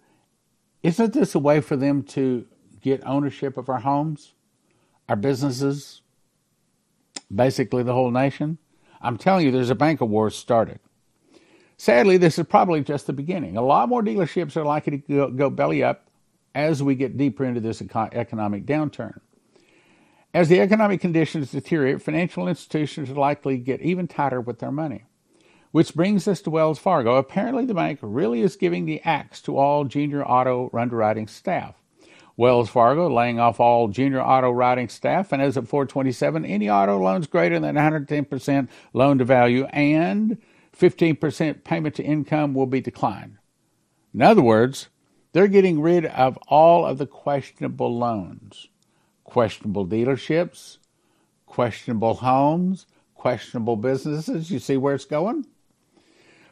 Isn't 0.84 1.13
this 1.13 1.36
a 1.36 1.39
way 1.39 1.62
for 1.62 1.76
them 1.76 2.04
to 2.04 2.46
get 2.82 3.06
ownership 3.06 3.58
of 3.58 3.70
our 3.70 3.80
homes, 3.80 4.34
our 5.08 5.15
businesses, 5.15 6.02
basically 7.34 7.84
the 7.84 7.94
whole 7.94 8.12
nation? 8.12 8.58
I'm 9.02 9.18
telling 9.18 9.46
you, 9.46 9.52
there's 9.52 9.70
a 9.70 9.76
bank 9.76 10.02
of 10.02 10.10
war 10.10 10.30
started. 10.30 10.80
Sadly, 11.78 12.18
this 12.18 12.40
is 12.40 12.46
probably 12.48 12.82
just 12.82 13.06
the 13.06 13.13
beginning. 13.13 13.56
A 13.56 13.62
lot 13.62 13.90
more 13.90 14.02
dealerships 14.02 14.58
are 14.58 14.66
likely 14.66 14.98
to 14.98 15.08
go, 15.08 15.30
go 15.30 15.50
belly 15.50 15.84
up 15.84 16.10
as 16.56 16.82
we 16.82 16.96
get 16.96 17.18
deeper 17.18 17.46
into 17.46 17.60
this 17.62 17.82
economic 17.82 18.66
downturn. 18.66 19.20
As 20.34 20.50
the 20.50 20.60
economic 20.60 21.02
conditions 21.02 21.52
deteriorate, 21.52 22.02
financial 22.02 22.48
institutions 22.48 23.12
are 23.12 23.16
likely 23.16 23.58
to 23.58 23.63
get 23.63 23.82
even 23.82 24.08
tighter 24.08 24.42
with 24.42 24.60
their 24.60 24.72
money. 24.72 25.06
Which 25.72 25.94
brings 25.94 26.28
us 26.28 26.42
to 26.42 26.50
Wells 26.50 26.80
Fargo. 26.80 27.16
Apparently, 27.16 27.66
the 27.66 27.74
bank 27.74 28.00
really 28.02 28.42
is 28.42 28.56
giving 28.56 28.86
the 28.86 29.02
axe 29.04 29.42
to 29.42 29.58
all 29.58 29.86
junior 29.86 30.26
auto 30.26 30.72
underwriting 30.74 31.28
staff. 31.28 31.76
Wells 32.38 32.69
Fargo 32.69 33.10
laying 33.10 33.39
off 33.39 33.60
all 33.60 33.88
junior 33.88 34.21
auto 34.21 34.52
writing 34.52 34.89
staff, 34.89 35.32
and 35.32 35.41
as 35.41 35.58
of 35.58 35.67
427, 35.67 36.45
any 36.45 36.69
auto 36.69 37.00
loans 37.00 37.26
greater 37.26 37.60
than 37.60 37.76
110% 37.76 38.69
loan 38.93 39.17
to 39.17 39.26
value 39.26 39.65
and 39.65 40.38
15% 40.78 41.63
payment 41.63 41.95
to 41.95 42.04
income 42.04 42.54
will 42.54 42.67
be 42.67 42.80
declined. 42.80 43.38
In 44.13 44.21
other 44.21 44.43
words, 44.43 44.89
they're 45.34 45.47
getting 45.47 45.82
rid 45.82 46.06
of 46.06 46.38
all 46.47 46.86
of 46.86 47.00
the 47.00 47.08
questionable 47.08 47.97
loans 47.97 48.67
questionable 49.23 49.86
dealerships, 49.86 50.78
questionable 51.45 52.13
homes, 52.13 52.86
questionable 53.13 53.76
businesses. 53.76 54.50
You 54.50 54.58
see 54.58 54.78
where 54.78 54.95
it's 54.95 55.04
going? 55.04 55.45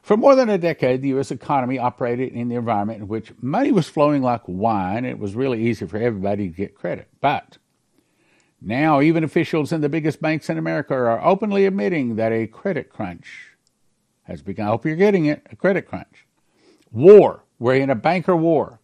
For 0.05 0.15
more 0.15 0.35
than 0.35 0.51
a 0.51 0.59
decade, 0.59 1.01
the 1.01 1.07
U.S. 1.07 1.31
economy 1.31 1.79
operated 1.79 2.31
in 2.31 2.47
the 2.47 2.57
environment 2.57 3.01
in 3.01 3.07
which 3.07 3.33
money 3.41 3.71
was 3.71 3.89
flowing 3.89 4.21
like 4.21 4.43
wine. 4.45 5.03
It 5.03 5.17
was 5.17 5.33
really 5.33 5.63
easy 5.63 5.87
for 5.87 5.97
everybody 5.97 6.47
to 6.47 6.55
get 6.55 6.75
credit. 6.75 7.07
But 7.21 7.57
now, 8.61 9.01
even 9.01 9.23
officials 9.23 9.71
in 9.71 9.81
the 9.81 9.89
biggest 9.89 10.21
banks 10.21 10.47
in 10.47 10.59
America 10.59 10.93
are 10.93 11.25
openly 11.25 11.65
admitting 11.65 12.17
that 12.17 12.31
a 12.31 12.45
credit 12.45 12.91
crunch 12.91 13.55
has 14.25 14.43
begun. 14.43 14.67
I 14.67 14.69
hope 14.69 14.85
you're 14.85 14.95
getting 14.95 15.25
it 15.25 15.41
a 15.49 15.55
credit 15.55 15.87
crunch. 15.87 16.27
War. 16.91 17.43
We're 17.57 17.77
in 17.77 17.89
a 17.89 17.95
banker 17.95 18.35
war. 18.35 18.79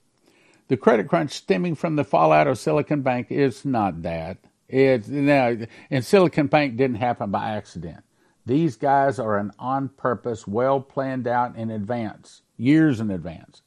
The 0.69 0.77
credit 0.77 1.07
crunch 1.07 1.34
stemming 1.34 1.75
from 1.75 1.97
the 1.97 2.03
fallout 2.03 2.47
of 2.47 2.57
Silicon 2.57 3.03
Bank 3.03 3.27
is 3.29 3.63
not 3.63 4.01
that. 4.01 4.39
It's 4.67 5.07
now, 5.07 5.55
and 5.91 6.03
Silicon 6.03 6.47
Bank 6.47 6.77
didn't 6.77 6.95
happen 6.95 7.29
by 7.29 7.51
accident. 7.51 8.03
These 8.51 8.75
guys 8.75 9.17
are 9.17 9.37
an 9.37 9.53
on 9.57 9.87
purpose, 9.87 10.45
well 10.45 10.81
planned 10.81 11.25
out 11.25 11.55
in 11.55 11.71
advance, 11.71 12.41
years 12.57 12.99
in 12.99 13.09
advance. 13.09 13.61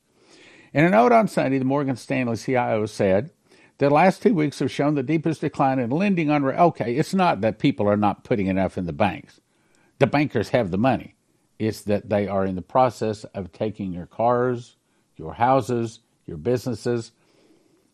In 0.74 0.84
a 0.84 0.90
note 0.90 1.10
on 1.10 1.26
Sunday, 1.26 1.56
the 1.56 1.64
Morgan 1.64 1.96
Stanley 1.96 2.36
CIO 2.36 2.84
said, 2.84 3.30
the 3.78 3.88
last 3.88 4.20
two 4.20 4.34
weeks 4.34 4.58
have 4.58 4.70
shown 4.70 4.94
the 4.94 5.02
deepest 5.02 5.40
decline 5.40 5.78
in 5.78 5.88
lending 5.88 6.28
on. 6.28 6.44
Okay, 6.44 6.96
it's 6.96 7.14
not 7.14 7.40
that 7.40 7.58
people 7.58 7.88
are 7.88 7.96
not 7.96 8.24
putting 8.24 8.46
enough 8.46 8.76
in 8.76 8.84
the 8.84 8.92
banks. 8.92 9.40
The 10.00 10.06
bankers 10.06 10.50
have 10.50 10.70
the 10.70 10.76
money. 10.76 11.14
It's 11.58 11.80
that 11.84 12.10
they 12.10 12.28
are 12.28 12.44
in 12.44 12.54
the 12.54 12.60
process 12.60 13.24
of 13.24 13.52
taking 13.52 13.90
your 13.90 14.04
cars, 14.04 14.76
your 15.16 15.32
houses, 15.32 16.00
your 16.26 16.36
businesses, 16.36 17.10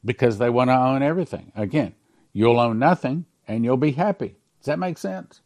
because 0.05 0.39
they 0.39 0.51
want 0.51 0.71
to 0.71 0.77
own 0.77 1.05
everything. 1.05 1.53
Again, 1.55 1.95
you'll 2.33 2.59
own 2.59 2.81
nothing 2.81 3.27
and 3.47 3.65
you'll 3.65 3.77
be 3.77 3.93
happy. 3.93 4.35
Does 4.59 4.67
that 4.67 4.81
make 4.81 4.99
sense? 4.99 5.41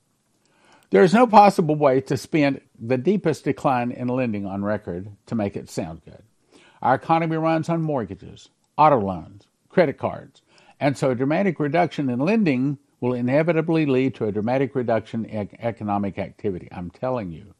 There 0.94 1.02
is 1.02 1.12
no 1.12 1.26
possible 1.26 1.74
way 1.74 2.00
to 2.02 2.16
spin 2.16 2.60
the 2.78 2.96
deepest 2.96 3.42
decline 3.42 3.90
in 3.90 4.06
lending 4.06 4.46
on 4.46 4.62
record 4.62 5.08
to 5.26 5.34
make 5.34 5.56
it 5.56 5.68
sound 5.68 6.02
good. 6.04 6.22
Our 6.80 6.94
economy 6.94 7.36
runs 7.36 7.68
on 7.68 7.82
mortgages, 7.82 8.48
auto 8.78 9.00
loans, 9.00 9.48
credit 9.68 9.98
cards, 9.98 10.40
and 10.78 10.96
so 10.96 11.10
a 11.10 11.16
dramatic 11.16 11.58
reduction 11.58 12.08
in 12.08 12.20
lending 12.20 12.78
will 13.00 13.12
inevitably 13.12 13.86
lead 13.86 14.14
to 14.14 14.26
a 14.26 14.30
dramatic 14.30 14.76
reduction 14.76 15.24
in 15.24 15.48
economic 15.58 16.16
activity. 16.16 16.68
I'm 16.70 16.90
telling 16.90 17.32
you, 17.32 17.54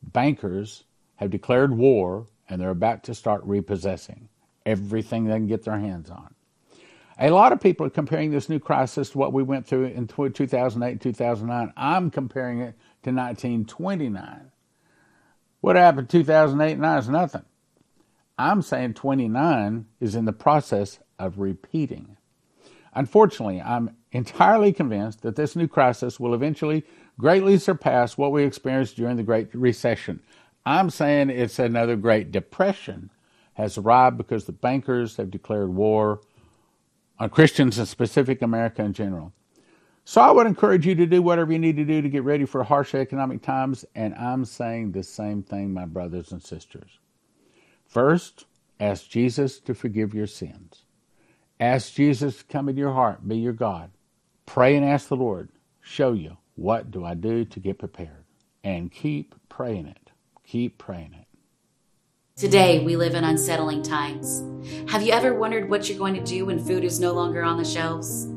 bankers 0.00 0.84
have 1.16 1.30
declared 1.30 1.76
war 1.76 2.26
and 2.48 2.60
they're 2.60 2.70
about 2.70 3.02
to 3.02 3.14
start 3.16 3.42
repossessing 3.42 4.28
everything 4.64 5.24
they 5.24 5.34
can 5.34 5.48
get 5.48 5.64
their 5.64 5.80
hands 5.80 6.10
on. 6.10 6.32
A 7.20 7.30
lot 7.30 7.52
of 7.52 7.60
people 7.60 7.84
are 7.84 7.90
comparing 7.90 8.30
this 8.30 8.48
new 8.48 8.60
crisis 8.60 9.10
to 9.10 9.18
what 9.18 9.32
we 9.32 9.42
went 9.42 9.66
through 9.66 9.86
in 9.86 10.06
2008 10.06 11.00
2009. 11.00 11.72
I'm 11.76 12.10
comparing 12.10 12.60
it 12.60 12.74
to 13.02 13.10
1929. 13.10 14.52
What 15.60 15.74
happened 15.74 16.08
2008 16.08 16.72
and 16.72 16.82
9 16.82 16.98
is 16.98 17.08
nothing. 17.08 17.44
I'm 18.38 18.62
saying 18.62 18.94
29 18.94 19.86
is 19.98 20.14
in 20.14 20.26
the 20.26 20.32
process 20.32 21.00
of 21.18 21.40
repeating. 21.40 22.16
Unfortunately, 22.94 23.60
I'm 23.60 23.96
entirely 24.12 24.72
convinced 24.72 25.22
that 25.22 25.34
this 25.34 25.56
new 25.56 25.66
crisis 25.66 26.20
will 26.20 26.34
eventually 26.34 26.84
greatly 27.18 27.58
surpass 27.58 28.16
what 28.16 28.30
we 28.30 28.44
experienced 28.44 28.96
during 28.96 29.16
the 29.16 29.24
Great 29.24 29.52
Recession. 29.52 30.20
I'm 30.64 30.88
saying 30.88 31.30
it's 31.30 31.58
another 31.58 31.96
Great 31.96 32.30
Depression 32.30 33.10
has 33.54 33.76
arrived 33.76 34.16
because 34.16 34.44
the 34.44 34.52
bankers 34.52 35.16
have 35.16 35.32
declared 35.32 35.74
war 35.74 36.20
on 37.18 37.30
Christians 37.30 37.78
and 37.78 37.88
specific 37.88 38.42
America 38.42 38.82
in 38.82 38.92
general. 38.92 39.32
So 40.04 40.22
I 40.22 40.30
would 40.30 40.46
encourage 40.46 40.86
you 40.86 40.94
to 40.94 41.06
do 41.06 41.20
whatever 41.20 41.52
you 41.52 41.58
need 41.58 41.76
to 41.76 41.84
do 41.84 42.00
to 42.00 42.08
get 42.08 42.24
ready 42.24 42.46
for 42.46 42.64
harsh 42.64 42.94
economic 42.94 43.42
times, 43.42 43.84
and 43.94 44.14
I'm 44.14 44.44
saying 44.46 44.92
the 44.92 45.02
same 45.02 45.42
thing, 45.42 45.74
my 45.74 45.84
brothers 45.84 46.32
and 46.32 46.42
sisters. 46.42 46.98
First, 47.86 48.46
ask 48.80 49.08
Jesus 49.08 49.60
to 49.60 49.74
forgive 49.74 50.14
your 50.14 50.26
sins. 50.26 50.84
Ask 51.60 51.92
Jesus 51.92 52.38
to 52.38 52.44
come 52.44 52.68
into 52.68 52.80
your 52.80 52.94
heart, 52.94 53.28
be 53.28 53.36
your 53.36 53.52
God. 53.52 53.90
Pray 54.46 54.76
and 54.76 54.84
ask 54.84 55.08
the 55.08 55.16
Lord, 55.16 55.50
show 55.82 56.12
you 56.12 56.38
what 56.54 56.90
do 56.90 57.04
I 57.04 57.14
do 57.14 57.44
to 57.44 57.60
get 57.60 57.78
prepared. 57.78 58.24
And 58.64 58.90
keep 58.90 59.34
praying 59.48 59.86
it. 59.86 60.10
Keep 60.44 60.78
praying 60.78 61.14
it. 61.14 61.27
Today, 62.38 62.84
we 62.84 62.94
live 62.94 63.16
in 63.16 63.24
unsettling 63.24 63.82
times. 63.82 64.44
Have 64.88 65.02
you 65.02 65.10
ever 65.10 65.34
wondered 65.34 65.68
what 65.68 65.88
you're 65.88 65.98
going 65.98 66.14
to 66.14 66.22
do 66.22 66.46
when 66.46 66.64
food 66.64 66.84
is 66.84 67.00
no 67.00 67.12
longer 67.12 67.42
on 67.42 67.58
the 67.58 67.64
shelves? 67.64 68.28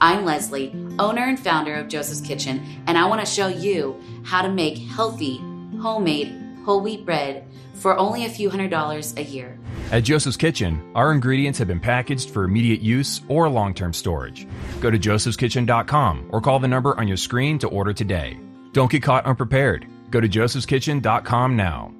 I'm 0.00 0.24
Leslie, 0.24 0.74
owner 0.98 1.22
and 1.22 1.38
founder 1.38 1.76
of 1.76 1.86
Joseph's 1.86 2.20
Kitchen, 2.20 2.60
and 2.88 2.98
I 2.98 3.06
want 3.06 3.24
to 3.24 3.32
show 3.32 3.46
you 3.46 4.02
how 4.24 4.42
to 4.42 4.48
make 4.48 4.78
healthy, 4.78 5.36
homemade, 5.80 6.34
whole 6.64 6.80
wheat 6.80 7.04
bread 7.04 7.44
for 7.74 7.96
only 7.96 8.24
a 8.24 8.28
few 8.28 8.50
hundred 8.50 8.72
dollars 8.72 9.14
a 9.16 9.22
year. 9.22 9.56
At 9.92 10.02
Joseph's 10.02 10.36
Kitchen, 10.36 10.82
our 10.96 11.12
ingredients 11.12 11.60
have 11.60 11.68
been 11.68 11.78
packaged 11.78 12.30
for 12.30 12.42
immediate 12.42 12.80
use 12.80 13.20
or 13.28 13.48
long 13.48 13.74
term 13.74 13.92
storage. 13.92 14.44
Go 14.80 14.90
to 14.90 14.98
josephskitchen.com 14.98 16.30
or 16.32 16.40
call 16.40 16.58
the 16.58 16.66
number 16.66 16.98
on 16.98 17.06
your 17.06 17.16
screen 17.16 17.60
to 17.60 17.68
order 17.68 17.92
today. 17.92 18.40
Don't 18.72 18.90
get 18.90 19.04
caught 19.04 19.24
unprepared. 19.24 19.86
Go 20.10 20.20
to 20.20 20.28
josephskitchen.com 20.28 21.54
now. 21.54 21.95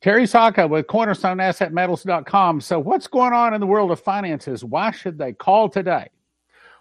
Terry 0.00 0.26
Sacka 0.26 0.66
with 0.66 0.86
CornerstoneAssetMetals.com. 0.86 2.62
So, 2.62 2.78
what's 2.78 3.06
going 3.06 3.34
on 3.34 3.52
in 3.52 3.60
the 3.60 3.66
world 3.66 3.90
of 3.90 4.00
finances? 4.00 4.64
Why 4.64 4.90
should 4.90 5.18
they 5.18 5.34
call 5.34 5.68
today? 5.68 6.08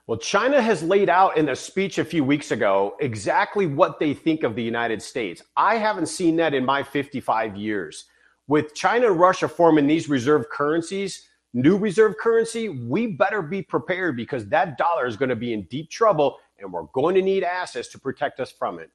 Well, 0.08 0.18
China 0.18 0.62
has 0.62 0.82
laid 0.82 1.10
out 1.10 1.36
in 1.38 1.50
a 1.50 1.56
speech 1.56 1.98
a 1.98 2.06
few 2.06 2.24
weeks 2.24 2.52
ago 2.52 2.96
exactly 3.02 3.66
what 3.68 4.00
they 4.00 4.14
think 4.14 4.44
of 4.44 4.56
the 4.56 4.64
United 4.64 5.02
States. 5.02 5.44
I 5.58 5.76
haven't 5.76 6.08
seen 6.08 6.38
that 6.38 6.54
in 6.54 6.64
my 6.66 6.82
55 6.82 7.58
years. 7.58 8.06
With 8.48 8.74
China 8.74 9.08
and 9.08 9.20
Russia 9.20 9.50
forming 9.50 9.86
these 9.86 10.08
reserve 10.10 10.50
currencies, 10.50 11.28
new 11.54 11.78
reserve 11.78 12.18
currency, 12.18 12.70
we 12.70 13.08
better 13.08 13.42
be 13.42 13.62
prepared 13.62 14.16
because 14.16 14.48
that 14.48 14.78
dollar 14.78 15.06
is 15.06 15.18
going 15.18 15.30
to 15.30 15.36
be 15.36 15.52
in 15.54 15.64
deep 15.64 15.90
trouble 15.92 16.38
and 16.58 16.72
we're 16.72 16.84
going 16.94 17.16
to 17.16 17.22
need 17.22 17.44
assets 17.44 17.90
to 17.90 18.00
protect 18.00 18.40
us 18.40 18.50
from 18.50 18.80
it. 18.80 18.90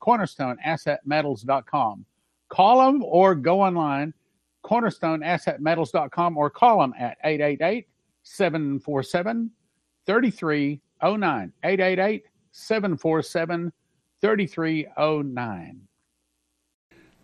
CornerstoneAssetMetals.com. 0.00 2.06
Call 2.48 2.84
them 2.84 3.02
or 3.02 3.34
go 3.34 3.60
online, 3.60 4.14
CornerstoneAssetMetals.com, 4.64 6.36
or 6.36 6.50
call 6.50 6.80
them 6.80 6.94
at 6.98 7.18
888 7.24 7.86
747 8.22 9.50
3309. 10.06 11.52
888 11.62 12.24
747 12.52 13.72
3309. 14.20 15.80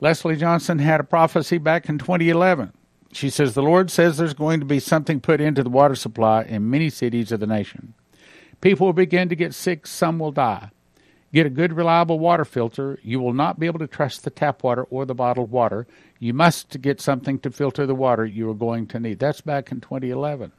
Leslie 0.00 0.36
Johnson 0.36 0.78
had 0.80 1.00
a 1.00 1.04
prophecy 1.04 1.58
back 1.58 1.88
in 1.88 1.96
2011. 1.98 2.72
She 3.12 3.30
says, 3.30 3.54
The 3.54 3.62
Lord 3.62 3.90
says 3.90 4.16
there's 4.16 4.34
going 4.34 4.60
to 4.60 4.66
be 4.66 4.80
something 4.80 5.20
put 5.20 5.40
into 5.40 5.62
the 5.62 5.70
water 5.70 5.94
supply 5.94 6.42
in 6.42 6.70
many 6.70 6.90
cities 6.90 7.30
of 7.30 7.40
the 7.40 7.46
nation. 7.46 7.94
People 8.60 8.86
will 8.86 8.94
begin 8.94 9.28
to 9.28 9.36
get 9.36 9.54
sick, 9.54 9.86
some 9.86 10.18
will 10.18 10.32
die. 10.32 10.70
Get 11.32 11.46
a 11.46 11.50
good, 11.50 11.72
reliable 11.72 12.18
water 12.18 12.44
filter. 12.44 12.98
You 13.02 13.18
will 13.20 13.32
not 13.32 13.58
be 13.58 13.66
able 13.66 13.78
to 13.78 13.86
trust 13.86 14.24
the 14.24 14.30
tap 14.30 14.62
water 14.62 14.84
or 14.84 15.06
the 15.06 15.14
bottled 15.14 15.50
water. 15.50 15.86
You 16.18 16.34
must 16.34 16.80
get 16.82 17.00
something 17.00 17.38
to 17.40 17.50
filter 17.50 17.86
the 17.86 17.94
water 17.94 18.26
you 18.26 18.50
are 18.50 18.54
going 18.54 18.86
to 18.88 19.00
need. 19.00 19.18
That's 19.18 19.40
back 19.40 19.72
in 19.72 19.80
2011. 19.80 20.52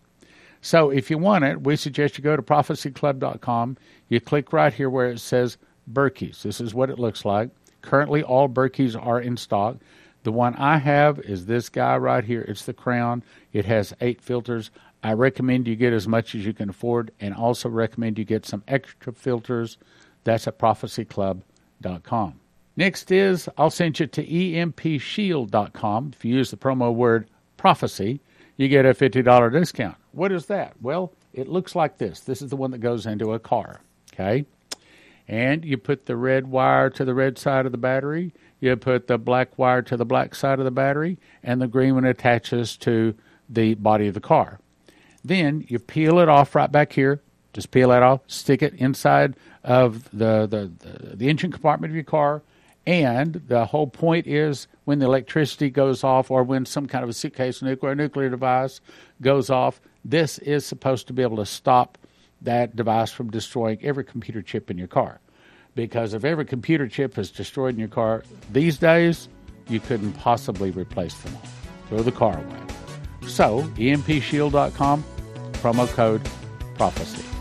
So 0.61 0.89
if 0.89 1.11
you 1.11 1.17
want 1.17 1.43
it, 1.43 1.61
we 1.61 1.75
suggest 1.75 2.17
you 2.17 2.23
go 2.23 2.35
to 2.35 2.41
prophecyclub.com. 2.41 3.77
You 4.07 4.19
click 4.19 4.51
right 4.51 4.73
here 4.73 4.89
where 4.89 5.11
it 5.11 5.19
says 5.19 5.57
Berkey's. 5.91 6.41
This 6.41 6.59
is 6.59 6.73
what 6.73 6.89
it 6.89 6.97
looks 6.97 7.25
like. 7.25 7.49
Currently, 7.81 8.23
all 8.23 8.47
Berkeys 8.47 8.95
are 8.95 9.19
in 9.19 9.37
stock. 9.37 9.77
The 10.23 10.31
one 10.31 10.55
I 10.55 10.77
have 10.77 11.19
is 11.19 11.45
this 11.45 11.67
guy 11.67 11.97
right 11.97 12.23
here. 12.23 12.41
It's 12.47 12.63
the 12.63 12.73
Crown. 12.73 13.23
It 13.51 13.65
has 13.65 13.93
eight 13.99 14.21
filters. 14.21 14.71
I 15.03 15.13
recommend 15.13 15.67
you 15.67 15.75
get 15.75 15.91
as 15.91 16.07
much 16.07 16.33
as 16.33 16.45
you 16.45 16.53
can 16.53 16.69
afford 16.69 17.11
and 17.19 17.33
also 17.33 17.67
recommend 17.67 18.17
you 18.17 18.23
get 18.23 18.45
some 18.45 18.63
extra 18.67 19.11
filters. 19.11 19.77
That's 20.23 20.47
at 20.47 20.59
prophecyclub.com. 20.59 22.39
Next 22.75 23.11
is 23.11 23.49
I'll 23.57 23.69
send 23.69 23.99
you 23.99 24.07
to 24.07 24.25
empshield.com. 24.25 26.11
If 26.15 26.25
you 26.25 26.35
use 26.35 26.51
the 26.51 26.57
promo 26.57 26.93
word 26.93 27.27
prophecy, 27.57 28.19
you 28.57 28.67
get 28.67 28.85
a 28.85 28.93
$50 28.93 29.51
discount. 29.51 29.95
What 30.11 30.31
is 30.31 30.47
that? 30.47 30.73
Well, 30.81 31.13
it 31.33 31.47
looks 31.47 31.75
like 31.75 31.97
this. 31.97 32.21
This 32.21 32.41
is 32.41 32.49
the 32.49 32.55
one 32.55 32.71
that 32.71 32.79
goes 32.79 33.05
into 33.05 33.33
a 33.33 33.39
car. 33.39 33.81
Okay? 34.13 34.45
And 35.27 35.63
you 35.63 35.77
put 35.77 36.05
the 36.05 36.15
red 36.15 36.47
wire 36.47 36.89
to 36.91 37.05
the 37.05 37.13
red 37.13 37.37
side 37.37 37.65
of 37.65 37.71
the 37.71 37.77
battery, 37.77 38.33
you 38.59 38.75
put 38.75 39.07
the 39.07 39.17
black 39.17 39.57
wire 39.57 39.81
to 39.83 39.97
the 39.97 40.05
black 40.05 40.35
side 40.35 40.59
of 40.59 40.65
the 40.65 40.71
battery, 40.71 41.17
and 41.43 41.61
the 41.61 41.67
green 41.67 41.95
one 41.95 42.05
attaches 42.05 42.77
to 42.77 43.15
the 43.49 43.73
body 43.75 44.07
of 44.07 44.13
the 44.13 44.21
car. 44.21 44.59
Then 45.23 45.65
you 45.67 45.79
peel 45.79 46.19
it 46.19 46.29
off 46.29 46.55
right 46.55 46.71
back 46.71 46.93
here. 46.93 47.21
Just 47.53 47.71
peel 47.71 47.89
that 47.89 48.03
off, 48.03 48.21
stick 48.27 48.61
it 48.61 48.73
inside 48.75 49.35
of 49.63 50.09
the, 50.11 50.45
the, 50.47 51.15
the, 51.15 51.29
engine 51.29 51.51
compartment 51.51 51.91
of 51.91 51.95
your 51.95 52.03
car. 52.03 52.41
And 52.85 53.35
the 53.47 53.65
whole 53.65 53.87
point 53.87 54.27
is 54.27 54.67
when 54.83 54.99
the 54.99 55.05
electricity 55.05 55.69
goes 55.69 56.03
off 56.03 56.29
or 56.29 56.43
when 56.43 56.65
some 56.65 56.85
kind 56.85 57.03
of 57.03 57.09
a 57.09 57.13
suitcase 57.13 57.61
nuclear 57.61 57.95
nuclear 57.95 58.29
device 58.29 58.81
goes 59.21 59.49
off, 59.49 59.79
this 60.03 60.37
is 60.39 60.65
supposed 60.65 61.07
to 61.07 61.13
be 61.13 61.21
able 61.21 61.37
to 61.37 61.45
stop 61.45 61.97
that 62.41 62.75
device 62.75 63.11
from 63.11 63.29
destroying 63.29 63.79
every 63.81 64.03
computer 64.03 64.41
chip 64.41 64.69
in 64.69 64.77
your 64.77 64.87
car. 64.87 65.21
Because 65.75 66.13
if 66.13 66.25
every 66.25 66.45
computer 66.45 66.87
chip 66.87 67.17
is 67.17 67.31
destroyed 67.31 67.73
in 67.73 67.79
your 67.79 67.87
car 67.87 68.23
these 68.51 68.77
days, 68.77 69.29
you 69.69 69.79
couldn't 69.79 70.13
possibly 70.13 70.71
replace 70.71 71.15
them 71.15 71.35
all. 71.35 71.49
Throw 71.87 72.03
the 72.03 72.11
car 72.11 72.37
away. 72.37 72.59
So, 73.27 73.61
empshield.com, 73.77 75.03
promo 75.53 75.87
code 75.87 76.21
prophecy. 76.75 77.32